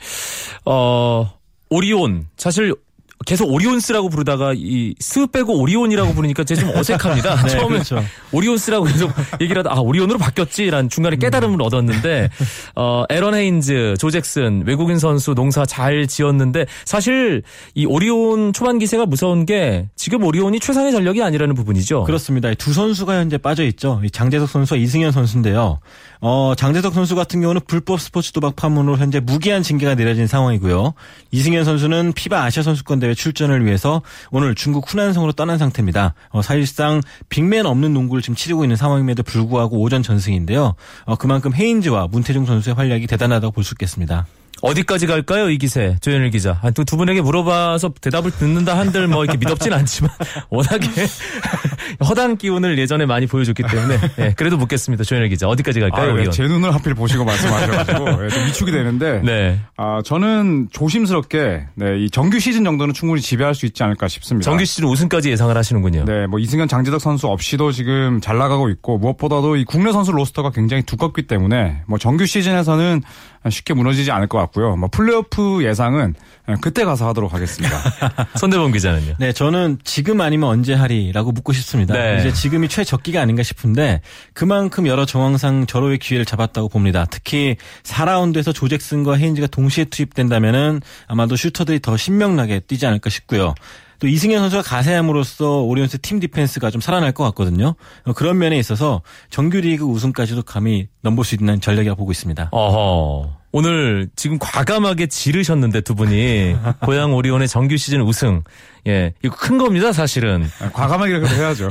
어, 0.66 1.34
오리온. 1.70 2.28
사실 2.38 2.74
계속 3.26 3.50
오리온스라고 3.50 4.10
부르다가 4.10 4.52
이 4.54 4.96
스 5.00 5.26
빼고 5.28 5.58
오리온이라고 5.62 6.14
부르니까 6.14 6.44
제가 6.44 6.60
좀 6.60 6.70
어색합니다. 6.76 7.36
네, 7.44 7.50
처음에 7.52 7.68
그렇죠. 7.70 8.04
오리온스라고 8.34 8.84
계속 8.84 9.12
얘기를 9.40 9.60
하다 9.60 9.74
아 9.74 9.80
오리온으로 9.80 10.18
바뀌었지라는 10.18 10.90
중간에 10.90 11.16
깨달음을 11.16 11.62
얻었는데 11.62 12.30
어 12.76 13.06
에런 13.10 13.34
헤인즈, 13.34 13.96
조 13.98 14.10
잭슨 14.10 14.64
외국인 14.66 15.00
선수 15.00 15.34
농사 15.36 15.66
잘 15.66 16.06
지었는데 16.06 16.66
사실 16.84 17.44
이 17.76 17.86
오리온 17.86 18.52
초반 18.52 18.78
기세가 18.78 19.06
무서운 19.06 19.46
게 19.46 19.88
지금 19.96 20.22
오리온이 20.24 20.60
최상의 20.60 20.92
전력이 20.92 21.24
아니라는 21.24 21.56
부분이죠. 21.56 22.04
그렇습니다. 22.04 22.50
이 22.52 22.59
두 22.59 22.74
선수가 22.74 23.14
현재 23.18 23.38
빠져 23.38 23.64
있죠. 23.64 24.02
이 24.04 24.12
장재석 24.12 24.50
선수와 24.50 24.78
이승현 24.78 25.14
선수인데요. 25.14 25.80
어, 26.26 26.54
장재석 26.56 26.94
선수 26.94 27.16
같은 27.16 27.42
경우는 27.42 27.60
불법 27.68 28.00
스포츠 28.00 28.32
도박 28.32 28.56
파문으로 28.56 28.98
현재 28.98 29.20
무기한 29.20 29.62
징계가 29.62 29.96
내려진 29.96 30.26
상황이고요. 30.26 30.94
이승현 31.32 31.66
선수는 31.66 32.14
FIBA 32.14 32.42
아시아 32.42 32.64
선수권 32.64 33.02
대회 33.02 33.14
출전을 33.14 33.66
위해서 33.66 34.02
오늘 34.32 34.56
중국 34.56 34.90
후난성으로 34.90 35.34
떠난 35.34 35.58
상태입니다. 35.58 36.14
어, 36.30 36.42
사실상 36.42 37.02
빅맨 37.28 37.66
없는 37.66 37.94
농구를 37.94 38.22
지금 38.22 38.36
치르고 38.36 38.64
있는 38.64 38.78
상황임에도 38.78 39.22
불구하고 39.24 39.82
오전 39.82 40.02
전승인데요. 40.02 40.76
어, 41.04 41.16
그만큼 41.18 41.54
헤인즈와 41.54 42.08
문태중 42.08 42.46
선수의 42.46 42.76
활약이 42.76 43.06
대단하다고 43.08 43.52
볼 43.52 43.66
수 43.66 43.74
있겠습니다. 43.74 44.26
어디까지 44.64 45.08
갈까요, 45.08 45.50
이 45.50 45.58
기세? 45.58 45.98
조현일 46.00 46.30
기자. 46.30 46.58
아, 46.62 46.72
또두 46.72 46.96
분에게 46.96 47.22
물어봐서 47.22 47.96
대답을 48.00 48.32
듣는다 48.32 48.78
한들 48.78 49.10
뭐 49.10 49.26
이렇게 49.26 49.38
믿었진 49.38 49.74
않지만 49.74 50.10
워낙에 50.50 50.88
허당 52.08 52.38
기운을 52.38 52.80
예전에 52.80 53.06
많이 53.06 53.28
보여줬기 53.28 53.62
때문에 53.62 53.98
예, 54.20 54.34
그래도 54.38 54.56
묻겠습니다. 54.56 55.04
조현일 55.04 55.28
기자. 55.28 55.50
어디까지 55.50 55.82
갈까요, 55.82 56.14
아, 56.14 56.16
네? 56.16 56.30
제 56.30 56.44
눈을 56.44 56.74
하필 56.74 56.94
보시고 56.96 57.26
말씀하셔가지고 57.26 58.24
예, 58.24 58.30
좀 58.30 58.46
위축이 58.46 58.72
되는데 58.72 59.22
네. 59.22 59.60
아, 59.76 60.02
저는 60.06 60.70
조심스럽게 60.72 61.68
네, 61.76 62.00
이 62.00 62.10
정규 62.10 62.40
시즌 62.40 62.64
정도는 62.64 62.94
충분히 62.94 63.22
지배할 63.22 63.56
수 63.56 63.66
있지 63.66 63.84
않을까 63.84 64.08
싶습니다. 64.08 64.46
정규 64.46 64.64
시즌 64.64 64.86
우승까지 64.86 65.30
예상을 65.30 65.56
하시는군요. 65.58 66.06
네, 66.06 66.26
뭐 66.28 66.40
이승현, 66.40 66.70
장재덕 66.70 67.02
선수 67.02 67.28
없이도 67.28 67.74
지금 67.74 68.22
잘 68.22 68.38
나가고 68.38 68.70
있고 68.70 68.98
무엇보다도 68.98 69.58
이 69.58 69.66
국내 69.66 69.92
선수 69.92 70.14
로스터가 70.14 70.52
굉장히 70.52 70.84
두껍기 70.84 71.28
때문에 71.28 71.82
뭐 71.86 71.98
정규 71.98 72.26
시즌에서는 72.26 73.02
쉽게 73.50 73.74
무너지지 73.74 74.10
않을 74.12 74.28
것 74.28 74.38
같고 74.38 74.53
요. 74.62 74.76
뭐 74.76 74.90
플레이오프 74.90 75.64
예상은 75.64 76.16
그때 76.62 76.84
가서 76.84 77.08
하도록 77.10 77.34
하겠습니다. 77.34 77.78
손대범 78.36 78.72
기자는요. 78.72 79.16
네, 79.18 79.32
저는 79.32 79.80
지금 79.84 80.22
아니면 80.22 80.50
언제 80.50 80.74
하리라고 80.74 81.32
묻고 81.32 81.54
싶습니다. 81.54 81.94
네. 81.94 82.18
이제 82.20 82.34
지금이 82.34 82.68
최적기가 82.68 83.22
아닌가 83.22 83.44
싶은데 83.44 84.02
그만큼 84.34 84.88
여러 84.88 85.06
정황상 85.06 85.66
절호의 85.66 86.00
기회를 86.00 86.26
잡았다고 86.26 86.70
봅니다. 86.70 87.06
특히 87.10 87.56
4라운드에서 87.84 88.54
조 88.54 88.68
잭슨과 88.68 89.16
헤인즈가 89.16 89.48
동시에 89.48 89.86
투입된다면은 89.86 90.82
아마도 91.08 91.36
슈터들이 91.36 91.80
더 91.80 91.96
신명나게 91.96 92.62
뛰지 92.62 92.86
않을까 92.86 93.10
싶고요. 93.10 93.56
또 94.00 94.08
이승현 94.08 94.38
선수가 94.40 94.64
가세함으로써 94.64 95.62
오리온스 95.62 96.00
팀 96.02 96.20
디펜스가 96.20 96.72
좀 96.72 96.82
살아날 96.82 97.14
것 97.14 97.24
같거든요. 97.26 97.76
어, 98.04 98.12
그런 98.12 98.38
면에 98.38 98.58
있어서 98.60 99.02
정규리그 99.30 99.86
우승까지도 99.86 100.44
감히 100.44 100.90
넘볼 101.04 101.24
수 101.24 101.36
있는 101.36 101.62
전략이라고 101.62 101.98
보고 101.98 102.12
있습니다. 102.12 102.50
어허. 102.52 103.43
오늘 103.56 104.10
지금 104.16 104.40
과감하게 104.40 105.06
지르셨는데 105.08 105.82
두 105.82 105.94
분이 105.94 106.56
고양 106.82 107.14
오리온의 107.14 107.48
정규 107.48 107.78
시즌 107.78 108.02
우승. 108.02 108.44
예, 108.88 109.14
이거 109.24 109.36
큰 109.36 109.60
겁니다, 109.60 109.94
사실은. 109.94 110.50
과감하게 110.74 111.20
그래도 111.20 111.36
해야죠. 111.36 111.70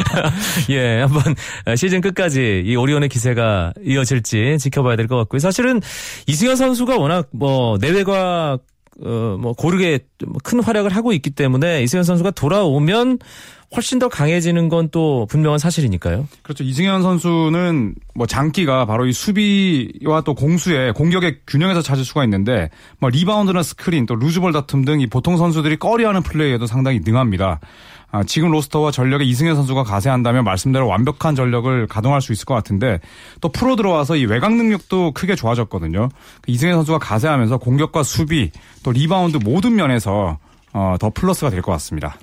예, 0.70 1.00
한번 1.02 1.34
시즌 1.76 2.00
끝까지 2.00 2.62
이 2.64 2.74
오리온의 2.74 3.10
기세가 3.10 3.74
이어질지 3.84 4.56
지켜봐야 4.58 4.96
될 4.96 5.06
것 5.08 5.16
같고요. 5.18 5.40
사실은 5.40 5.80
이승현 6.26 6.56
선수가 6.56 6.96
워낙 6.96 7.28
뭐 7.32 7.76
내외가 7.78 8.58
어, 9.04 9.36
뭐 9.40 9.52
고르게 9.52 10.00
큰 10.44 10.62
활약을 10.62 10.94
하고 10.94 11.12
있기 11.12 11.30
때문에 11.30 11.82
이승현 11.82 12.04
선수가 12.04 12.32
돌아오면 12.32 13.18
훨씬 13.76 14.00
더 14.00 14.08
강해지는 14.08 14.68
건 14.68 14.90
또 14.90 15.26
분명한 15.30 15.60
사실이니까요. 15.60 16.26
그렇죠. 16.42 16.64
이승현 16.64 17.02
선수는 17.02 17.94
뭐 18.16 18.26
장기가 18.26 18.84
바로 18.86 19.06
이 19.06 19.12
수비와 19.12 20.22
또 20.22 20.34
공수의 20.34 20.92
공격의 20.94 21.40
균형에서 21.46 21.80
찾을 21.80 22.04
수가 22.04 22.24
있는데 22.24 22.70
뭐 22.98 23.08
리바운드나 23.10 23.62
스크린 23.62 24.06
또 24.06 24.16
루즈볼 24.16 24.52
다툼 24.52 24.84
등 24.84 25.00
이 25.00 25.06
보통 25.06 25.36
선수들이 25.36 25.76
꺼려하는 25.76 26.22
플레이에도 26.24 26.66
상당히 26.66 27.00
능합니다. 27.04 27.60
아, 28.12 28.24
지금 28.24 28.50
로스터와 28.50 28.90
전력에 28.90 29.24
이승현 29.24 29.54
선수가 29.54 29.84
가세한다면 29.84 30.42
말씀대로 30.44 30.88
완벽한 30.88 31.34
전력을 31.36 31.86
가동할 31.86 32.20
수 32.20 32.32
있을 32.32 32.44
것 32.44 32.54
같은데 32.54 33.00
또 33.40 33.48
프로 33.50 33.76
들어와서 33.76 34.16
이 34.16 34.24
외곽 34.24 34.52
능력도 34.54 35.12
크게 35.12 35.36
좋아졌거든요. 35.36 36.08
이승현 36.46 36.74
선수가 36.74 36.98
가세하면서 36.98 37.58
공격과 37.58 38.02
수비 38.02 38.50
또 38.82 38.90
리바운드 38.90 39.38
모든 39.38 39.76
면에서 39.76 40.38
어, 40.72 40.96
더 40.98 41.10
플러스가 41.10 41.50
될 41.50 41.62
것 41.62 41.72
같습니다. 41.72 42.16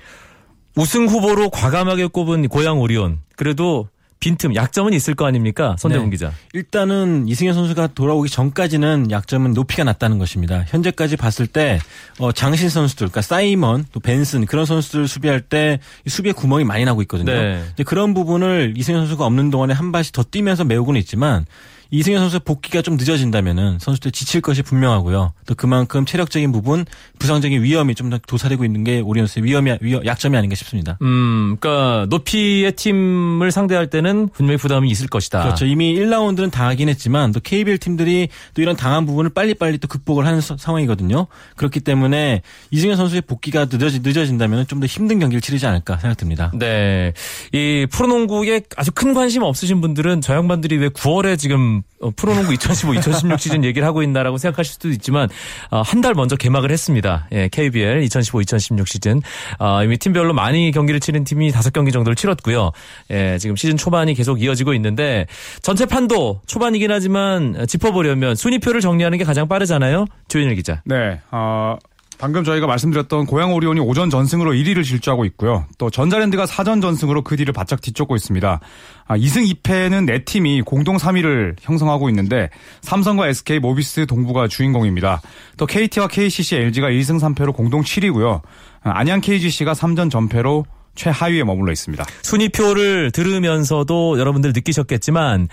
우승 0.75 1.07
후보로 1.07 1.49
과감하게 1.49 2.07
꼽은 2.07 2.47
고양 2.49 2.79
오리온. 2.79 3.19
그래도 3.35 3.87
빈틈, 4.19 4.55
약점은 4.55 4.93
있을 4.93 5.13
거 5.13 5.25
아닙니까? 5.25 5.75
손대범 5.79 6.05
네. 6.05 6.11
기자. 6.11 6.31
일단은 6.53 7.27
이승현 7.27 7.53
선수가 7.53 7.87
돌아오기 7.87 8.29
전까지는 8.29 9.11
약점은 9.11 9.53
높이가 9.53 9.83
낮다는 9.83 10.17
것입니다. 10.17 10.65
현재까지 10.67 11.17
봤을 11.17 11.45
때 11.47 11.79
어, 12.19 12.31
장신 12.31 12.69
선수들, 12.69 13.07
그러니까 13.07 13.21
사이먼, 13.21 13.85
또 13.91 13.99
벤슨 13.99 14.45
그런 14.45 14.65
선수들 14.65 15.07
수비할 15.07 15.41
때 15.41 15.70
이 15.70 15.77
수비에 16.07 16.31
구멍이 16.31 16.63
많이 16.63 16.83
나고 16.85 17.01
있거든요. 17.03 17.31
네. 17.31 17.63
그런 17.85 18.13
부분을 18.13 18.73
이승현 18.75 19.01
선수가 19.01 19.25
없는 19.25 19.51
동안에 19.51 19.73
한 19.73 19.91
발씩 19.91 20.13
더 20.13 20.23
뛰면서 20.23 20.63
메우고는 20.63 20.99
있지만 21.01 21.45
이승현 21.91 22.19
선수의 22.19 22.41
복귀가 22.45 22.81
좀 22.81 22.97
늦어진다면은 22.97 23.77
선수들 23.79 24.11
지칠 24.11 24.41
것이 24.41 24.61
분명하고요. 24.61 25.33
또 25.45 25.55
그만큼 25.55 26.05
체력적인 26.05 26.51
부분, 26.51 26.85
부상적인 27.19 27.61
위험이 27.63 27.93
좀 27.95 28.07
더 28.09 28.17
도사리고 28.25 28.63
있는 28.63 28.85
게 28.85 29.01
오리온스의 29.01 29.43
위험이 29.43 29.77
위험, 29.81 30.05
약점이 30.05 30.37
아닌가 30.37 30.55
싶습니다. 30.55 30.97
음, 31.01 31.57
그러니까 31.59 32.05
높이의 32.09 32.71
팀을 32.71 33.51
상대할 33.51 33.89
때는 33.89 34.29
분명히 34.29 34.57
부담이 34.57 34.89
있을 34.89 35.07
것이다. 35.07 35.43
그렇죠. 35.43 35.65
이미 35.65 35.93
1라운드는 35.95 36.49
당하긴 36.51 36.87
했지만 36.87 37.33
또 37.33 37.41
KBL 37.41 37.79
팀들이 37.79 38.29
또 38.53 38.61
이런 38.61 38.77
당한 38.77 39.05
부분을 39.05 39.31
빨리빨리 39.31 39.77
또 39.79 39.89
극복을 39.89 40.25
하는 40.25 40.39
서- 40.39 40.55
상황이거든요. 40.57 41.27
그렇기 41.57 41.81
때문에 41.81 42.41
이승현 42.71 42.95
선수의 42.97 43.21
복귀가 43.23 43.65
늦어지, 43.65 43.99
늦어진다면 43.99 44.67
좀 44.67 44.77
더 44.79 44.85
힘든 44.85 45.17
경기를 45.19 45.41
치르지 45.41 45.65
않을까 45.65 45.97
생각됩니다. 45.97 46.51
네. 46.53 47.11
이 47.51 47.87
프로농구에 47.91 48.61
아주 48.77 48.91
큰 48.91 49.13
관심 49.15 49.41
없으신 49.41 49.81
분들은 49.81 50.21
저 50.21 50.35
양반들이 50.35 50.77
왜 50.77 50.89
9월에 50.89 51.37
지금 51.39 51.76
어, 52.01 52.11
프로농구 52.15 52.53
2015, 52.53 52.93
2016 52.95 53.39
시즌 53.39 53.63
얘기를 53.63 53.87
하고 53.87 54.03
있나라고 54.03 54.37
생각하실 54.37 54.73
수도 54.73 54.89
있지만 54.89 55.29
한 55.71 56.01
달 56.01 56.13
먼저 56.13 56.35
개막을 56.35 56.71
했습니다. 56.71 57.27
예, 57.31 57.47
KBL 57.49 58.03
2015, 58.03 58.41
2016 58.41 58.87
시즌. 58.87 59.21
어, 59.59 59.83
이미 59.83 59.97
팀별로 59.97 60.33
많이 60.33 60.71
경기를 60.71 60.99
치른 60.99 61.23
팀이 61.23 61.51
5경기 61.51 61.91
정도를 61.91 62.15
치렀고요. 62.15 62.71
예, 63.11 63.37
지금 63.39 63.55
시즌 63.55 63.77
초반이 63.77 64.13
계속 64.13 64.41
이어지고 64.41 64.73
있는데 64.75 65.25
전체 65.63 65.85
판도 65.85 66.41
초반이긴 66.45 66.91
하지만 66.91 67.65
짚어보려면 67.67 68.35
순위표를 68.35 68.81
정리하는 68.81 69.17
게 69.17 69.23
가장 69.23 69.47
빠르잖아요. 69.47 70.05
조현일 70.27 70.55
기자. 70.55 70.81
네, 70.85 71.19
어, 71.31 71.77
방금 72.17 72.43
저희가 72.43 72.65
말씀드렸던 72.65 73.27
고양 73.27 73.53
오리온이 73.53 73.79
오전 73.79 74.09
전승으로 74.09 74.51
1위를 74.53 74.83
질주하고 74.83 75.25
있고요. 75.25 75.65
또 75.77 75.89
전자랜드가 75.89 76.47
사전 76.47 76.81
전승으로 76.81 77.23
그 77.23 77.37
뒤를 77.37 77.53
바짝 77.53 77.79
뒤쫓고 77.79 78.15
있습니다. 78.15 78.59
아, 79.05 79.17
2승 79.17 79.61
2패는 79.61 80.05
네 80.05 80.23
팀이 80.23 80.63
공동 80.63 80.97
3위를 80.97 81.55
형성하고 81.61 82.09
있는데 82.09 82.49
삼성과 82.81 83.27
SK, 83.27 83.59
모비스, 83.59 84.07
동부가 84.07 84.47
주인공입니다. 84.47 85.21
또 85.57 85.65
KT와 85.67 86.07
KCC, 86.07 86.55
LG가 86.55 86.89
1승 86.89 87.19
3패로 87.19 87.53
공동 87.53 87.81
7위고요. 87.81 88.41
아, 88.81 88.91
안양 88.99 89.21
KGC가 89.21 89.73
3전 89.73 90.09
전패로 90.09 90.65
최하위에 90.95 91.43
머물러 91.43 91.71
있습니다. 91.71 92.03
순위표를 92.23 93.11
들으면서도 93.11 94.17
여러분들 94.17 94.53
느끼셨겠지만 94.53 95.49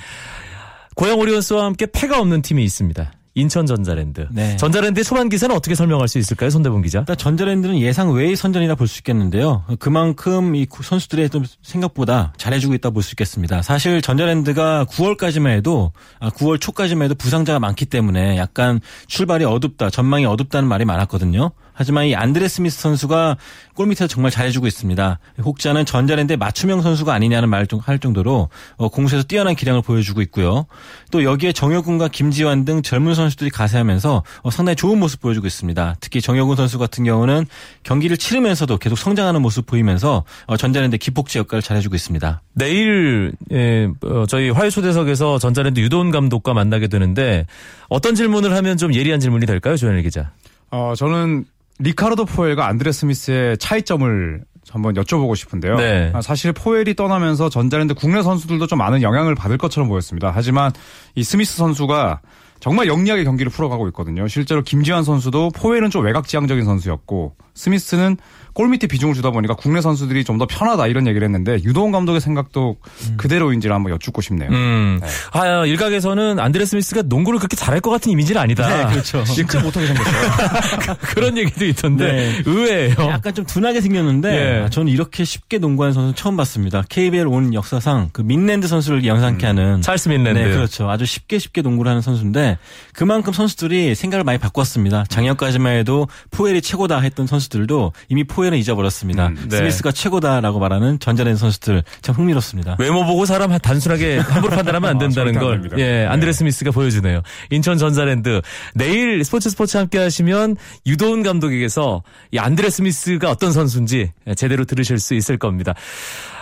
고양 0.94 1.18
오리온스와 1.18 1.66
함께 1.66 1.86
패가 1.92 2.18
없는 2.18 2.40
팀이 2.40 2.64
있습니다. 2.64 3.12
인천 3.36 3.66
전자랜드. 3.66 4.28
네. 4.30 4.56
전자랜드의 4.56 5.04
초반 5.04 5.28
기세는 5.28 5.54
어떻게 5.56 5.74
설명할 5.74 6.06
수 6.08 6.18
있을까요, 6.18 6.50
손대본 6.50 6.82
기자? 6.82 7.00
일단 7.00 7.16
전자랜드는 7.16 7.80
예상 7.80 8.12
외의 8.12 8.36
선전이라 8.36 8.76
볼 8.76 8.86
수 8.86 9.00
있겠는데요. 9.00 9.64
그만큼 9.80 10.54
이 10.54 10.66
선수들의 10.70 11.30
좀 11.30 11.44
생각보다 11.62 12.32
잘해주고 12.36 12.74
있다 12.74 12.90
볼 12.90 13.02
수 13.02 13.12
있겠습니다. 13.12 13.60
사실 13.62 14.00
전자랜드가 14.02 14.84
9월까지만 14.88 15.48
해도 15.48 15.92
아, 16.20 16.30
9월 16.30 16.60
초까지만 16.60 17.06
해도 17.06 17.14
부상자가 17.16 17.58
많기 17.58 17.86
때문에 17.86 18.36
약간 18.36 18.80
출발이 19.08 19.44
어둡다, 19.44 19.90
전망이 19.90 20.24
어둡다는 20.26 20.68
말이 20.68 20.84
많았거든요. 20.84 21.50
하지만 21.74 22.06
이 22.06 22.14
안드레 22.14 22.48
스미스 22.48 22.80
선수가 22.80 23.36
골밑에서 23.74 24.06
정말 24.06 24.30
잘해주고 24.30 24.66
있습니다. 24.66 25.18
혹자는 25.44 25.84
전자랜드의 25.84 26.36
맞춤형 26.36 26.80
선수가 26.80 27.12
아니냐는 27.12 27.48
말을 27.48 27.66
할 27.80 27.98
정도로 27.98 28.48
어, 28.76 28.88
공수에서 28.88 29.24
뛰어난 29.26 29.54
기량을 29.54 29.82
보여주고 29.82 30.22
있고요. 30.22 30.66
또 31.10 31.24
여기에 31.24 31.52
정혁군과 31.52 32.08
김지환 32.08 32.64
등 32.64 32.82
젊은 32.82 33.14
선수들이 33.14 33.50
가세하면서 33.50 34.22
어, 34.42 34.50
상당히 34.50 34.76
좋은 34.76 34.98
모습 34.98 35.20
보여주고 35.20 35.46
있습니다. 35.46 35.96
특히 36.00 36.20
정혁군 36.20 36.56
선수 36.56 36.78
같은 36.78 37.04
경우는 37.04 37.46
경기를 37.82 38.16
치르면서도 38.16 38.78
계속 38.78 38.96
성장하는 38.96 39.42
모습 39.42 39.66
보이면서 39.66 40.24
어, 40.46 40.56
전자랜드 40.56 40.96
기폭제 40.96 41.40
역할을 41.40 41.62
잘해주고 41.62 41.96
있습니다. 41.96 42.42
내일 42.54 43.32
예, 43.50 43.88
어, 44.02 44.24
저희 44.28 44.50
화요 44.50 44.70
초대석에서 44.70 45.38
전자랜드 45.38 45.80
유도훈 45.80 46.12
감독과 46.12 46.54
만나게 46.54 46.86
되는데 46.86 47.46
어떤 47.88 48.14
질문을 48.14 48.54
하면 48.54 48.76
좀 48.76 48.94
예리한 48.94 49.20
질문이 49.20 49.46
될까요, 49.46 49.76
조현일 49.76 50.02
기자? 50.02 50.30
어, 50.70 50.94
저는 50.96 51.44
리카르도 51.78 52.24
포엘과 52.24 52.66
안드레 52.66 52.92
스미스의 52.92 53.58
차이점을 53.58 54.44
한번 54.70 54.94
여쭤보고 54.94 55.36
싶은데요. 55.36 55.76
네. 55.76 56.10
아, 56.14 56.22
사실 56.22 56.52
포엘이 56.52 56.94
떠나면서 56.94 57.48
전자랜드 57.48 57.94
국내 57.94 58.22
선수들도 58.22 58.66
좀 58.66 58.78
많은 58.78 59.02
영향을 59.02 59.34
받을 59.34 59.58
것처럼 59.58 59.88
보였습니다. 59.88 60.32
하지만 60.34 60.72
이 61.14 61.22
스미스 61.22 61.56
선수가 61.56 62.20
정말 62.60 62.86
영리하게 62.86 63.24
경기를 63.24 63.52
풀어가고 63.52 63.88
있거든요. 63.88 64.26
실제로 64.26 64.62
김지환 64.62 65.04
선수도 65.04 65.50
포엘은 65.50 65.90
좀 65.90 66.04
외곽지향적인 66.04 66.64
선수였고 66.64 67.36
스미스는 67.54 68.16
골밑에 68.54 68.86
비중을 68.88 69.14
주다 69.14 69.30
보니까 69.30 69.54
국내 69.54 69.80
선수들이 69.80 70.22
좀 70.24 70.34
더 70.34 70.46
편하다 70.46 70.88
이런 70.88 71.06
얘기를 71.06 71.24
했는데 71.24 71.58
유도훈 71.62 71.92
감독의 71.92 72.20
생각도 72.20 72.76
음. 73.08 73.16
그대로인지를 73.16 73.72
한번 73.72 73.92
여쭙고 73.92 74.20
싶네요. 74.20 74.50
음. 74.50 74.98
네. 75.00 75.08
아, 75.30 75.64
일각에서는 75.64 76.40
안드레 76.40 76.64
스미스가 76.64 77.02
농구를 77.02 77.38
그렇게 77.38 77.54
잘할 77.56 77.80
것 77.80 77.92
같은 77.92 78.10
이미지는 78.10 78.40
아니다. 78.40 78.66
네, 78.66 78.90
그렇죠. 78.92 79.22
진짜 79.32 79.60
못하게 79.60 79.86
생겼어요. 79.86 80.96
그런 81.14 81.38
얘기도 81.38 81.64
있던데 81.66 82.12
네. 82.12 82.42
의외예요. 82.46 82.96
약간 82.98 83.32
좀 83.32 83.46
둔하게 83.46 83.80
생겼는데 83.80 84.28
예. 84.28 84.64
아, 84.64 84.68
저는 84.70 84.90
이렇게 84.90 85.24
쉽게 85.24 85.58
농구하는 85.58 85.92
선수 85.94 86.14
처음 86.20 86.36
봤습니다. 86.36 86.82
KBL 86.88 87.28
온 87.28 87.54
역사상 87.54 88.10
그 88.12 88.20
민랜드 88.22 88.66
선수를 88.66 89.06
영상케 89.06 89.46
하는 89.46 89.82
찰스 89.82 90.08
민랜드. 90.08 90.36
네, 90.40 90.50
그렇죠. 90.50 90.90
아주 90.90 91.06
쉽게 91.06 91.38
쉽게 91.38 91.62
농구를 91.62 91.88
하는 91.90 92.02
선수인데 92.02 92.58
그만큼 92.92 93.32
선수들이 93.32 93.94
생각을 93.94 94.24
많이 94.24 94.38
바꿨습니다. 94.38 95.04
작년까지만 95.08 95.76
해도 95.76 96.08
포웰이 96.32 96.60
최고다 96.60 96.98
했던 96.98 97.28
선수들도 97.28 97.92
이미 98.08 98.24
포웰은 98.24 98.58
잊어버렸습니다. 98.58 99.28
음, 99.28 99.46
네. 99.48 99.56
스미스가 99.56 99.92
최고다라고 99.92 100.58
말하는 100.58 100.98
전자랜드 100.98 101.38
선수들 101.38 101.82
참 102.02 102.14
흥미롭습니다. 102.14 102.76
외모 102.78 103.04
보고 103.04 103.24
사람 103.26 103.56
단순하게 103.58 104.18
함부로 104.18 104.54
판단하면 104.54 104.90
안 104.90 104.96
아, 104.96 104.98
된다는 104.98 105.36
안 105.36 105.42
걸. 105.68 105.78
예, 105.78 106.06
안드레 106.06 106.32
스미스가 106.32 106.70
보여주네요. 106.70 107.22
인천 107.50 107.78
전자랜드 107.78 108.40
내일 108.74 109.24
스포츠 109.24 109.48
스포츠 109.50 109.76
함께 109.76 109.98
하시면 109.98 110.56
유도훈 110.86 111.22
감독에게서 111.22 112.02
이 112.32 112.38
안드레 112.38 112.70
스미스가 112.70 113.30
어떤 113.30 113.52
선수인지 113.52 114.12
제대로 114.36 114.64
들으실 114.64 114.98
수 114.98 115.14
있을 115.14 115.38
겁니다. 115.38 115.74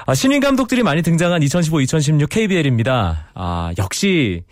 아, 0.04 0.14
신인 0.14 0.40
감독들이 0.40 0.82
많이 0.82 1.02
등장한 1.02 1.42
2015-2016 1.42 2.28
KBL입니다. 2.28 3.28
아, 3.34 3.72
역시 3.78 4.42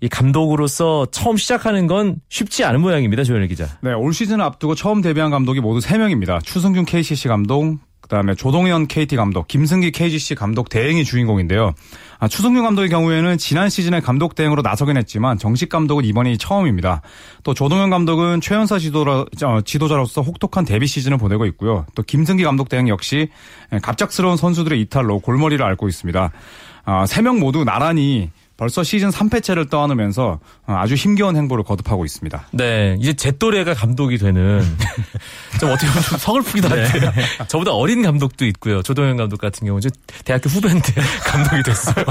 이 0.00 0.08
감독으로서 0.08 1.06
처음 1.10 1.36
시작하는 1.36 1.86
건 1.86 2.16
쉽지 2.28 2.64
않은 2.64 2.80
모양입니다. 2.80 3.24
조현일 3.24 3.48
기자. 3.48 3.66
네, 3.80 3.92
올 3.92 4.12
시즌을 4.12 4.44
앞두고 4.44 4.74
처음 4.74 5.00
데뷔한 5.00 5.30
감독이 5.30 5.60
모두 5.60 5.84
3명입니다. 5.86 6.44
추승균 6.44 6.84
KCC 6.84 7.28
감독, 7.28 7.78
그다음에 8.00 8.34
조동현 8.34 8.86
KT 8.86 9.16
감독, 9.16 9.48
김승기 9.48 9.90
KGC 9.90 10.34
감독 10.34 10.68
대행이 10.68 11.04
주인공인데요. 11.04 11.74
아, 12.20 12.26
추승균 12.26 12.64
감독의 12.64 12.88
경우에는 12.88 13.38
지난 13.38 13.68
시즌에 13.68 14.00
감독 14.00 14.34
대행으로 14.34 14.62
나서긴 14.62 14.96
했지만 14.96 15.38
정식 15.38 15.68
감독은 15.68 16.04
이번이 16.04 16.38
처음입니다. 16.38 17.02
또 17.44 17.54
조동현 17.54 17.90
감독은 17.90 18.40
최연사 18.40 18.78
지도라, 18.78 19.24
어, 19.44 19.60
지도자로서 19.64 20.22
혹독한 20.22 20.64
데뷔 20.64 20.86
시즌을 20.86 21.16
보내고 21.16 21.46
있고요. 21.46 21.86
또 21.94 22.02
김승기 22.02 22.42
감독 22.42 22.68
대행 22.68 22.88
역시 22.88 23.28
갑작스러운 23.82 24.36
선수들의 24.36 24.80
이탈로 24.80 25.20
골머리를 25.20 25.64
앓고 25.64 25.88
있습니다. 25.88 26.32
아, 26.84 27.04
3명 27.04 27.38
모두 27.38 27.64
나란히 27.64 28.30
벌써 28.58 28.82
시즌 28.82 29.10
3패째를 29.10 29.70
떠안으면서 29.70 30.40
아주 30.66 30.94
힘겨운 30.94 31.36
행보를 31.36 31.62
거듭하고 31.62 32.04
있습니다. 32.04 32.48
네, 32.52 32.96
이제 32.98 33.12
제 33.14 33.30
또래가 33.30 33.72
감독이 33.72 34.18
되는 34.18 34.60
좀 35.60 35.70
어떻게 35.70 35.86
보면 35.86 36.02
좀 36.02 36.18
서글프기도 36.18 36.68
한데 36.68 37.12
저보다 37.48 37.72
어린 37.72 38.02
감독도 38.02 38.44
있고요. 38.46 38.82
조동현 38.82 39.16
감독 39.16 39.40
같은 39.40 39.64
경우는 39.66 39.78
이제 39.86 39.90
대학교 40.24 40.50
후배인데 40.50 40.92
감독이 41.24 41.62
됐어요. 41.62 42.04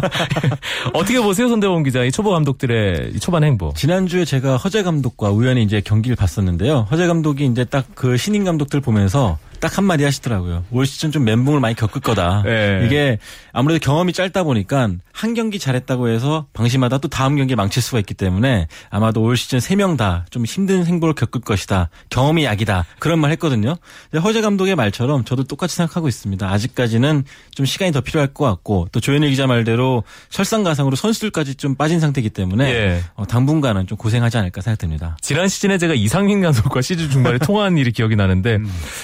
어떻게 0.93 1.19
보세요, 1.19 1.49
손대원 1.49 1.83
기자? 1.83 2.03
이 2.03 2.12
초보 2.12 2.29
감독들의 2.31 3.12
이 3.13 3.19
초반 3.19 3.43
행보. 3.43 3.73
지난주에 3.75 4.23
제가 4.23 4.55
허재 4.57 4.83
감독과 4.83 5.31
우연히 5.31 5.63
이제 5.63 5.81
경기를 5.81 6.15
봤었는데요. 6.15 6.88
허재 6.89 7.07
감독이 7.07 7.45
이제 7.45 7.65
딱 7.65 7.97
그 7.97 8.15
신인 8.15 8.43
감독들 8.43 8.79
보면서 8.79 9.39
딱 9.59 9.77
한마디 9.77 10.03
하시더라고요. 10.03 10.65
올 10.71 10.85
시즌 10.85 11.11
좀 11.11 11.23
멘붕을 11.23 11.59
많이 11.59 11.75
겪을 11.75 12.01
거다. 12.01 12.43
네. 12.45 12.83
이게 12.85 13.17
아무래도 13.53 13.79
경험이 13.79 14.13
짧다 14.13 14.43
보니까 14.43 14.89
한 15.11 15.33
경기 15.33 15.59
잘했다고 15.59 16.09
해서 16.09 16.45
방심하다 16.53 16.99
또 16.99 17.07
다음 17.07 17.35
경기 17.37 17.55
망칠 17.55 17.81
수가 17.81 17.99
있기 17.99 18.13
때문에 18.13 18.67
아마도 18.89 19.21
올 19.21 19.37
시즌 19.37 19.59
세명다 19.59 20.25
좀 20.29 20.45
힘든 20.45 20.85
행보를 20.85 21.15
겪을 21.15 21.41
것이다. 21.41 21.89
경험이 22.09 22.45
약이다. 22.45 22.85
그런 22.99 23.19
말 23.19 23.31
했거든요. 23.31 23.75
허재 24.13 24.41
감독의 24.41 24.75
말처럼 24.75 25.23
저도 25.25 25.43
똑같이 25.43 25.75
생각하고 25.75 26.07
있습니다. 26.07 26.47
아직까지는 26.49 27.23
좀 27.53 27.65
시간이 27.65 27.91
더 27.91 28.01
필요할 28.01 28.33
것 28.33 28.45
같고 28.45 28.87
또 28.91 28.99
조현일 28.99 29.29
기자 29.29 29.47
말대로 29.47 30.03
설상가상으로 30.29 30.95
선수들까지 30.95 31.55
좀 31.55 31.75
빠진 31.75 31.99
상태이기 31.99 32.29
때문에 32.29 32.69
예. 32.73 33.03
어, 33.15 33.25
당분간은 33.25 33.87
좀 33.87 33.97
고생하지 33.97 34.37
않을까 34.37 34.61
생각됩니다. 34.61 35.17
지난 35.21 35.47
시즌에 35.47 35.77
제가 35.77 35.93
이상민 35.93 36.41
감독과 36.41 36.81
시즌 36.81 37.09
중반에 37.09 37.37
통화한 37.47 37.77
일이 37.77 37.91
기억이 37.91 38.15
나는데 38.15 38.59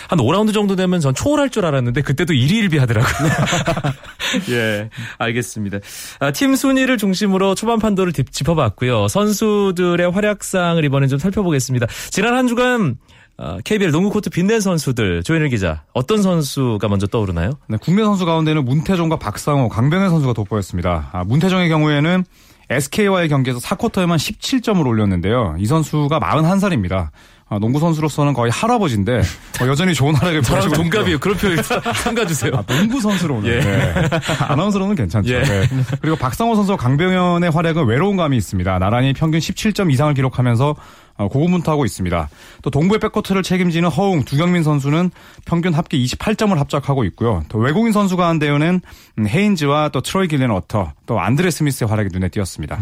한 0.09 0.19
5라운드 0.19 0.42
정도 0.51 0.75
되면 0.75 0.99
전 0.99 1.13
초월할 1.15 1.49
줄 1.49 1.65
알았는데 1.65 2.01
그때도 2.01 2.33
일희일비하더라고요. 2.33 3.29
예, 4.49 4.89
알겠습니다. 5.19 5.77
아, 6.19 6.31
팀 6.31 6.55
순위를 6.55 6.97
중심으로 6.97 7.55
초반 7.55 7.79
판도를 7.79 8.13
짚- 8.13 8.31
짚어봤고요. 8.31 9.07
선수들의 9.07 10.11
활약상을 10.11 10.83
이번엔 10.83 11.09
좀 11.09 11.19
살펴보겠습니다. 11.19 11.87
지난 12.09 12.35
한 12.35 12.47
주간 12.47 12.97
어, 13.37 13.57
KBL 13.63 13.91
농구 13.91 14.11
코트 14.11 14.29
빛낸 14.29 14.59
선수들 14.59 15.23
조현일 15.23 15.49
기자 15.49 15.83
어떤 15.93 16.21
선수가 16.21 16.87
먼저 16.87 17.07
떠오르나요? 17.07 17.53
네, 17.67 17.77
국내 17.81 18.03
선수 18.03 18.25
가운데는 18.25 18.63
문태종과 18.63 19.17
박상호, 19.17 19.69
강병현 19.69 20.09
선수가 20.11 20.33
돋보였습니다. 20.33 21.09
아, 21.13 21.23
문태종의 21.23 21.67
경우에는 21.69 22.25
SK와의 22.69 23.29
경기에서 23.29 23.59
4쿼터에만 23.59 24.15
17점을 24.17 24.85
올렸는데요. 24.85 25.55
이 25.59 25.65
선수가 25.65 26.19
41살입니다. 26.19 27.09
아, 27.53 27.59
농구 27.59 27.79
선수로서는 27.79 28.33
거의 28.33 28.51
할아버지인데 28.51 29.21
어, 29.61 29.67
여전히 29.67 29.93
좋은 29.93 30.15
활약을 30.15 30.41
보여주고 30.41 30.75
동갑이에요. 30.75 31.19
그런 31.19 31.37
표현 31.37 31.57
삼가주세요. 31.61 32.51
아, 32.55 32.63
농구 32.63 32.99
선수로 32.99 33.35
오늘. 33.35 33.55
예. 33.55 33.59
네. 33.59 34.09
아나운서로는 34.47 34.95
괜찮죠. 34.95 35.31
예. 35.31 35.43
네. 35.43 35.67
그리고 36.01 36.15
박상호 36.15 36.55
선수와 36.55 36.77
강병현의 36.77 37.51
활약은 37.51 37.85
외로운 37.85 38.17
감이 38.17 38.35
있습니다. 38.37 38.79
나란히 38.79 39.13
평균 39.13 39.39
17점 39.39 39.91
이상을 39.91 40.13
기록하면서 40.15 40.75
어, 41.15 41.27
고군분투하고 41.27 41.85
있습니다. 41.85 42.29
또 42.63 42.69
동부의 42.71 42.99
백코트를 42.99 43.43
책임지는 43.43 43.89
허웅, 43.89 44.23
두경민 44.23 44.63
선수는 44.63 45.11
평균 45.45 45.75
합계 45.75 45.95
28점을 45.99 46.55
합작하고 46.55 47.03
있고요. 47.05 47.43
또 47.49 47.59
외국인 47.59 47.91
선수 47.91 48.17
가운데는 48.17 48.81
음, 49.19 49.27
헤인즈와 49.27 49.89
또 49.89 50.01
트로이 50.01 50.27
길렌워터, 50.27 50.93
또 51.05 51.19
안드레 51.19 51.51
스미스의 51.51 51.87
활약이 51.87 52.09
눈에 52.11 52.29
띄었습니다. 52.29 52.81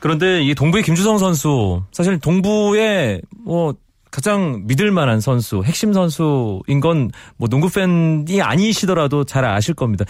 그런데 0.00 0.42
이 0.42 0.54
동부의 0.54 0.84
김주성 0.84 1.16
선수 1.16 1.82
사실 1.92 2.18
동부의 2.18 3.22
뭐 3.44 3.74
가장 4.10 4.62
믿을 4.66 4.90
만한 4.90 5.20
선수, 5.20 5.62
핵심 5.64 5.92
선수인 5.92 6.80
건 6.80 7.10
뭐 7.36 7.48
농구 7.48 7.68
팬이 7.70 8.40
아니시더라도 8.42 9.24
잘 9.24 9.44
아실 9.44 9.74
겁니다. 9.74 10.04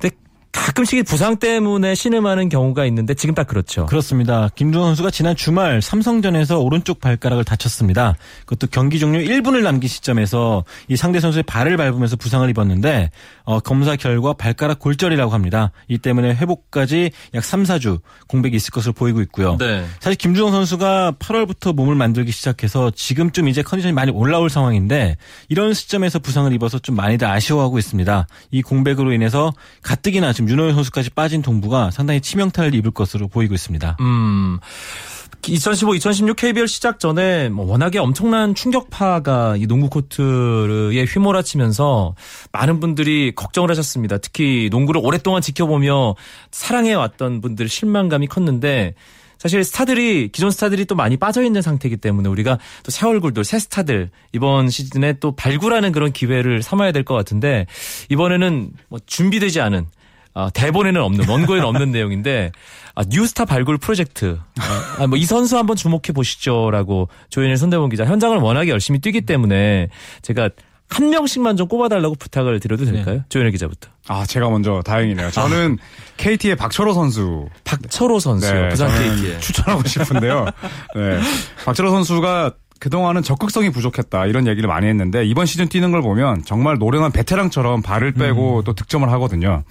근데 0.00 0.14
가끔씩 0.56 1.04
부상 1.04 1.36
때문에 1.36 1.94
신음하는 1.94 2.48
경우가 2.48 2.86
있는데 2.86 3.14
지금 3.14 3.34
딱 3.34 3.46
그렇죠. 3.46 3.86
그렇습니다. 3.86 4.48
김주성 4.54 4.88
선수가 4.88 5.10
지난 5.10 5.36
주말 5.36 5.82
삼성전에서 5.82 6.58
오른쪽 6.58 7.00
발가락을 7.00 7.44
다쳤습니다. 7.44 8.16
그것도 8.46 8.68
경기 8.70 8.98
종료 8.98 9.18
1분을 9.18 9.62
남긴 9.62 9.88
시점에서 9.88 10.64
이 10.88 10.96
상대 10.96 11.20
선수의 11.20 11.44
발을 11.44 11.76
밟으면서 11.76 12.16
부상을 12.16 12.48
입었는데 12.50 13.10
어, 13.44 13.60
검사 13.60 13.96
결과 13.96 14.32
발가락 14.32 14.78
골절이라고 14.78 15.32
합니다. 15.32 15.70
이 15.88 15.98
때문에 15.98 16.34
회복까지 16.34 17.10
약 17.34 17.44
3, 17.44 17.62
4주 17.64 18.00
공백이 18.26 18.56
있을 18.56 18.70
것으로 18.70 18.92
보이고 18.92 19.20
있고요. 19.22 19.56
네. 19.58 19.84
사실 20.00 20.16
김주성 20.16 20.50
선수가 20.50 21.12
8월부터 21.18 21.74
몸을 21.74 21.94
만들기 21.94 22.32
시작해서 22.32 22.90
지금쯤 22.90 23.48
이제 23.48 23.62
컨디션이 23.62 23.92
많이 23.92 24.10
올라올 24.10 24.50
상황인데 24.50 25.16
이런 25.48 25.74
시점에서 25.74 26.18
부상을 26.18 26.52
입어서 26.52 26.78
좀 26.78 26.96
많이들 26.96 27.26
아쉬워하고 27.26 27.78
있습니다. 27.78 28.26
이 28.50 28.62
공백으로 28.62 29.12
인해서 29.12 29.52
가뜩이나 29.82 30.32
지금 30.46 30.48
윤호연 30.48 30.74
선수까지 30.74 31.10
빠진 31.10 31.42
동부가 31.42 31.90
상당히 31.90 32.20
치명타를 32.20 32.74
입을 32.76 32.92
것으로 32.92 33.28
보이고 33.28 33.54
있습니다. 33.54 33.96
음. 34.00 34.58
2015-2016 35.42 36.36
KBL 36.36 36.66
시작 36.66 36.98
전에 36.98 37.48
뭐 37.48 37.66
워낙에 37.66 37.98
엄청난 37.98 38.54
충격파가 38.54 39.56
이 39.58 39.66
농구 39.66 39.88
코트에 39.90 41.04
휘몰아치면서 41.04 42.14
많은 42.52 42.80
분들이 42.80 43.32
걱정을 43.34 43.70
하셨습니다. 43.70 44.18
특히 44.18 44.68
농구를 44.70 45.00
오랫동안 45.04 45.42
지켜보며 45.42 46.14
사랑해 46.50 46.94
왔던 46.94 47.40
분들 47.40 47.68
실망감이 47.68 48.26
컸는데 48.26 48.94
사실 49.38 49.62
스타들이 49.64 50.30
기존 50.32 50.50
스타들이 50.50 50.86
또 50.86 50.94
많이 50.94 51.16
빠져 51.18 51.42
있는 51.44 51.60
상태이기 51.60 51.98
때문에 51.98 52.28
우리가 52.28 52.58
또 52.82 52.90
새 52.90 53.06
얼굴들 53.06 53.44
새 53.44 53.58
스타들 53.58 54.10
이번 54.32 54.70
시즌에 54.70 55.14
또 55.20 55.36
발굴하는 55.36 55.92
그런 55.92 56.10
기회를 56.12 56.62
삼아야 56.62 56.92
될 56.92 57.04
것 57.04 57.14
같은데 57.14 57.66
이번에는 58.08 58.70
뭐 58.88 58.98
준비되지 59.06 59.60
않은 59.60 59.86
아, 60.38 60.50
대본에는 60.52 61.00
없는 61.00 61.26
원고에는 61.28 61.64
없는 61.66 61.92
내용인데 61.92 62.52
아, 62.94 63.02
뉴스타 63.08 63.46
발굴 63.46 63.78
프로젝트 63.78 64.38
아, 64.98 65.06
뭐 65.06 65.16
이 65.18 65.24
선수 65.24 65.56
한번 65.56 65.76
주목해 65.76 66.12
보시죠라고 66.14 67.08
조현일 67.30 67.56
손대본 67.56 67.88
기자 67.88 68.04
현장을 68.04 68.36
워낙에 68.36 68.68
열심히 68.70 68.98
뛰기 68.98 69.22
때문에 69.22 69.88
제가 70.20 70.50
한 70.90 71.08
명씩만 71.10 71.56
좀 71.56 71.66
꼽아달라고 71.68 72.14
부탁을 72.16 72.60
드려도 72.60 72.84
될까요? 72.84 73.24
조현일 73.30 73.50
기자부터. 73.52 73.88
아, 74.08 74.24
제가 74.26 74.50
먼저 74.50 74.82
다행이네요. 74.84 75.30
저는 75.32 75.78
KT의 76.18 76.54
박철호 76.56 76.92
선수. 76.92 77.48
박철호 77.64 78.20
선수요. 78.20 78.52
네, 78.52 78.68
부산 78.68 78.88
KT에. 78.90 79.38
추천하고 79.40 79.82
싶은데요. 79.88 80.44
네. 80.94 81.20
박철호 81.64 81.90
선수가 81.90 82.52
그동안은 82.78 83.22
적극성이 83.22 83.70
부족했다 83.70 84.26
이런 84.26 84.46
얘기를 84.46 84.68
많이 84.68 84.86
했는데 84.86 85.24
이번 85.24 85.46
시즌 85.46 85.66
뛰는 85.68 85.90
걸 85.92 86.02
보면 86.02 86.44
정말 86.44 86.76
노련한 86.78 87.10
베테랑처럼 87.10 87.80
발을 87.82 88.12
빼고 88.12 88.62
또 88.64 88.74
득점을 88.74 89.10
하거든요. 89.12 89.64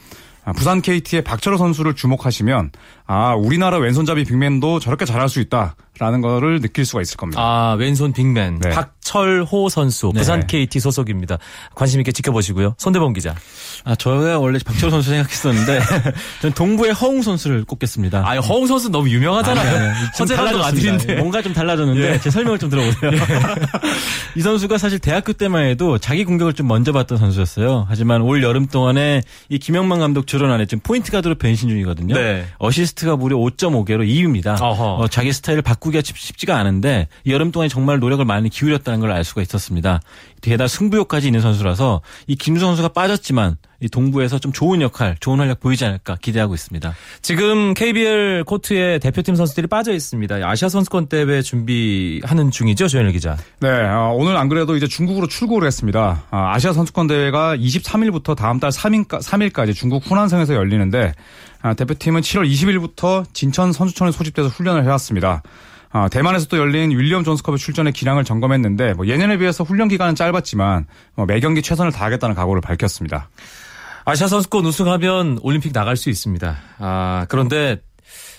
아, 0.45 0.53
부산 0.53 0.81
KT의 0.81 1.23
박철호 1.23 1.57
선수를 1.57 1.95
주목하시면 1.95 2.71
아 3.07 3.33
우리나라 3.33 3.77
왼손잡이 3.77 4.23
빅맨도 4.23 4.79
저렇게 4.79 5.03
잘할 5.03 5.27
수 5.27 5.41
있다라는 5.41 6.21
거를 6.21 6.61
느낄 6.61 6.85
수가 6.85 7.01
있을 7.01 7.17
겁니다. 7.17 7.41
아, 7.41 7.75
왼손 7.79 8.13
빅맨. 8.13 8.59
네. 8.59 8.69
박 8.69 8.94
철호 9.05 9.69
선수. 9.69 10.11
부산 10.11 10.41
네. 10.47 10.65
KT 10.65 10.79
소속입니다. 10.79 11.37
관심 11.75 11.99
있게 12.01 12.11
지켜보시고요. 12.11 12.73
손대범 12.79 13.13
기자. 13.13 13.35
아, 13.83 13.93
저가 13.95 14.39
원래 14.39 14.57
박철호 14.65 14.89
선수 14.89 15.11
생각했었는데, 15.11 15.79
전 16.41 16.51
동부의 16.53 16.91
허웅 16.93 17.21
선수를 17.21 17.65
꼽겠습니다. 17.65 18.23
아, 18.27 18.39
허웅 18.39 18.65
선수 18.65 18.89
너무 18.89 19.07
유명하잖아요. 19.09 19.93
좀 20.17 20.23
허재 20.27 20.35
감독 20.35 20.51
달라졌습니다. 20.59 20.93
아들인데. 20.95 21.15
뭔가 21.21 21.41
좀 21.43 21.53
달라졌는데 21.53 22.13
예. 22.13 22.19
제 22.19 22.31
설명을 22.31 22.57
좀 22.57 22.69
들어보세요. 22.71 23.11
이 24.35 24.41
선수가 24.41 24.77
사실 24.79 24.97
대학교 24.99 25.33
때만 25.33 25.65
해도 25.65 25.97
자기 25.99 26.25
공격을 26.25 26.53
좀 26.53 26.67
먼저 26.67 26.91
봤던 26.91 27.17
선수였어요. 27.19 27.85
하지만 27.87 28.21
올 28.21 28.41
여름 28.43 28.65
동안에 28.65 29.21
이 29.49 29.59
김영만 29.59 29.99
감독 29.99 30.25
조련 30.25 30.51
아래 30.51 30.65
지금 30.65 30.81
포인트 30.83 31.11
가드로 31.11 31.35
변신 31.35 31.69
중이거든요. 31.69 32.15
네. 32.15 32.45
어시스트가 32.57 33.15
무려 33.17 33.37
5.5개로 33.37 34.05
2위입니다. 34.07 34.59
어허. 34.59 34.95
어, 34.95 35.07
자기 35.07 35.31
스타일을 35.31 35.61
바꾸기가 35.61 36.01
쉽- 36.03 36.17
쉽지가 36.17 36.57
않은데 36.57 37.07
이 37.23 37.31
여름 37.31 37.51
동안에 37.51 37.69
정말 37.69 37.99
노력을 37.99 38.23
많이 38.25 38.49
기울였다 38.49 38.94
는 38.95 39.01
걸 39.01 39.11
알 39.11 39.23
수가 39.23 39.41
있었습니다. 39.41 40.01
게다가 40.41 40.67
승부욕까지 40.67 41.27
있는 41.27 41.41
선수라서 41.41 42.01
이 42.27 42.35
김수 42.35 42.61
선수가 42.65 42.89
빠졌지만 42.89 43.57
이 43.81 43.89
동부에서 43.89 44.39
좀 44.39 44.51
좋은 44.51 44.81
역할, 44.81 45.17
좋은 45.19 45.39
활약 45.39 45.59
보이지 45.59 45.83
않을까 45.85 46.15
기대하고 46.21 46.53
있습니다. 46.53 46.93
지금 47.21 47.73
KBL 47.73 48.43
코트에 48.45 48.99
대표팀 48.99 49.35
선수들이 49.35 49.67
빠져 49.67 49.93
있습니다. 49.93 50.35
아시아 50.43 50.69
선수권 50.69 51.07
대회 51.07 51.41
준비하는 51.41 52.51
중이죠, 52.51 52.87
조현일 52.87 53.11
기자. 53.11 53.37
네, 53.59 53.69
어, 53.69 54.13
오늘 54.15 54.37
안 54.37 54.49
그래도 54.49 54.75
이제 54.75 54.87
중국으로 54.87 55.27
출국을 55.27 55.65
했습니다. 55.67 56.23
아시아 56.31 56.73
선수권 56.73 57.07
대회가 57.07 57.55
23일부터 57.57 58.35
다음 58.35 58.59
달 58.59 58.71
3일까, 58.71 59.21
3일까지 59.21 59.75
중국 59.75 60.09
후난성에서 60.09 60.55
열리는데 60.55 61.13
아, 61.61 61.73
대표팀은 61.73 62.21
7월 62.21 62.49
20일부터 62.49 63.25
진천 63.33 63.73
선수촌에 63.73 64.11
소집돼서 64.11 64.47
훈련을 64.49 64.83
해왔습니다. 64.83 65.41
아, 65.97 66.09
대만에서 66.09 66.47
또 66.47 66.57
열린 66.57 66.91
윌리엄 66.91 67.23
존스컵에 67.23 67.55
출전해 67.55 67.91
기량을 67.91 68.25
점검했는데 68.25 68.95
뭐 68.95 69.07
예년에 69.07 69.37
비해서 69.37 69.63
훈련 69.63 69.87
기간은 69.87 70.15
짧았지만 70.15 70.87
뭐 71.15 71.25
매 71.25 71.39
경기 71.39 71.61
최선을 71.61 71.93
다하겠다는 71.93 72.35
각오를 72.35 72.59
밝혔습니다. 72.61 73.29
아시아 74.03 74.27
선수권 74.27 74.65
우승하면 74.65 75.39
올림픽 75.41 75.71
나갈 75.71 75.95
수 75.95 76.09
있습니다. 76.09 76.57
아, 76.79 77.25
그런데 77.29 77.79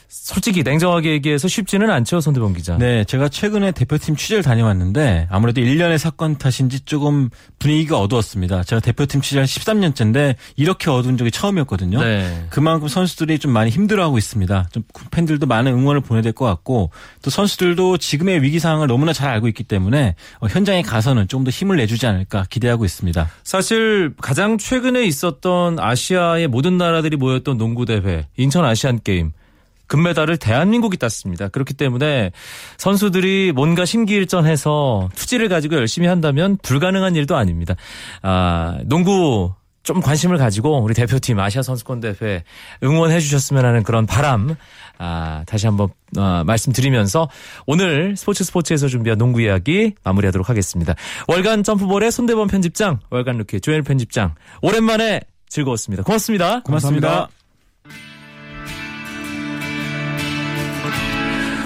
솔직히 0.08 0.62
냉정하게 0.62 1.10
얘기해서 1.12 1.48
쉽지는 1.48 1.90
않죠, 1.90 2.20
손대범 2.20 2.54
기자. 2.54 2.76
네, 2.78 3.04
제가 3.04 3.28
최근에 3.28 3.72
대표팀 3.72 4.14
취재를 4.16 4.42
다녀왔는데 4.42 5.26
아무래도 5.30 5.60
1년의 5.60 5.98
사건 5.98 6.36
탓인지 6.38 6.80
조금 6.84 7.28
분위기가 7.58 7.98
어두웠습니다. 7.98 8.62
제가 8.62 8.80
대표팀 8.80 9.20
취재를 9.20 9.44
13년째인데 9.46 10.36
이렇게 10.56 10.90
어두운 10.90 11.16
적이 11.16 11.30
처음이었거든요. 11.30 12.00
네. 12.02 12.46
그만큼 12.50 12.88
선수들이 12.88 13.38
좀 13.38 13.50
많이 13.52 13.70
힘들어하고 13.70 14.18
있습니다. 14.18 14.68
좀 14.72 14.82
팬들도 15.10 15.46
많은 15.46 15.72
응원을 15.72 16.00
보내야 16.02 16.22
될 16.22 16.32
것 16.32 16.44
같고 16.44 16.90
또 17.22 17.30
선수들도 17.30 17.96
지금의 17.98 18.42
위기 18.42 18.58
상황을 18.58 18.86
너무나 18.88 19.12
잘 19.12 19.30
알고 19.30 19.48
있기 19.48 19.64
때문에 19.64 20.14
어, 20.40 20.46
현장에 20.48 20.82
가서는 20.82 21.28
좀 21.28 21.46
더 21.46 21.50
힘을 21.50 21.76
내주지 21.76 22.06
않을까 22.06 22.44
기대하고 22.50 22.84
있습니다. 22.84 23.30
사실 23.44 24.12
가장 24.20 24.58
최근에 24.58 25.04
있었던 25.04 25.78
아시아의 25.78 26.48
모든 26.48 26.76
나라들이 26.76 27.16
모였던 27.16 27.56
농구 27.56 27.84
대회 27.86 28.26
인천 28.36 28.64
아시안 28.64 28.98
게임 29.04 29.32
금메달을 29.86 30.36
대한민국이 30.36 30.96
땄습니다. 30.96 31.48
그렇기 31.48 31.74
때문에 31.74 32.32
선수들이 32.78 33.52
뭔가 33.54 33.84
심기일전해서 33.84 35.10
투지를 35.14 35.48
가지고 35.48 35.76
열심히 35.76 36.08
한다면 36.08 36.58
불가능한 36.62 37.16
일도 37.16 37.36
아닙니다. 37.36 37.74
아, 38.22 38.78
농구 38.84 39.52
좀 39.86 40.00
관심을 40.00 40.36
가지고 40.36 40.82
우리 40.82 40.94
대표팀 40.94 41.38
아시아 41.38 41.62
선수권 41.62 42.00
대회 42.00 42.42
응원해 42.82 43.20
주셨으면 43.20 43.64
하는 43.64 43.84
그런 43.84 44.04
바람 44.04 44.56
아, 44.98 45.44
다시 45.46 45.66
한번 45.66 45.88
어, 46.18 46.42
말씀드리면서 46.44 47.30
오늘 47.66 48.16
스포츠 48.16 48.42
스포츠에서 48.42 48.88
준비한 48.88 49.16
농구 49.16 49.40
이야기 49.40 49.94
마무리하도록 50.02 50.48
하겠습니다. 50.48 50.94
월간 51.28 51.62
점프볼의 51.62 52.10
손대범 52.10 52.48
편집장, 52.48 52.98
월간 53.10 53.38
루키 53.38 53.60
조현일 53.60 53.82
편집장 53.82 54.34
오랜만에 54.60 55.20
즐거웠습니다. 55.48 56.02
고맙습니다. 56.02 56.62
고맙습니다. 56.62 57.28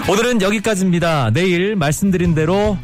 오늘은 0.08 0.42
여기까지입니다. 0.42 1.30
내일 1.32 1.76
말씀드린 1.76 2.34
대로 2.34 2.76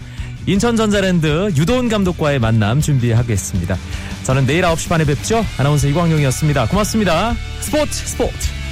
인천전자랜드 0.46 1.52
유도훈 1.56 1.88
감독과의 1.88 2.38
만남 2.38 2.80
준비하겠습니다. 2.80 3.76
저는 4.22 4.46
내일 4.46 4.62
9시 4.62 4.88
반에 4.88 5.04
뵙죠. 5.04 5.44
아나운서 5.58 5.88
이광용이었습니다. 5.88 6.66
고맙습니다. 6.68 7.34
스포츠 7.60 8.06
스포츠. 8.06 8.65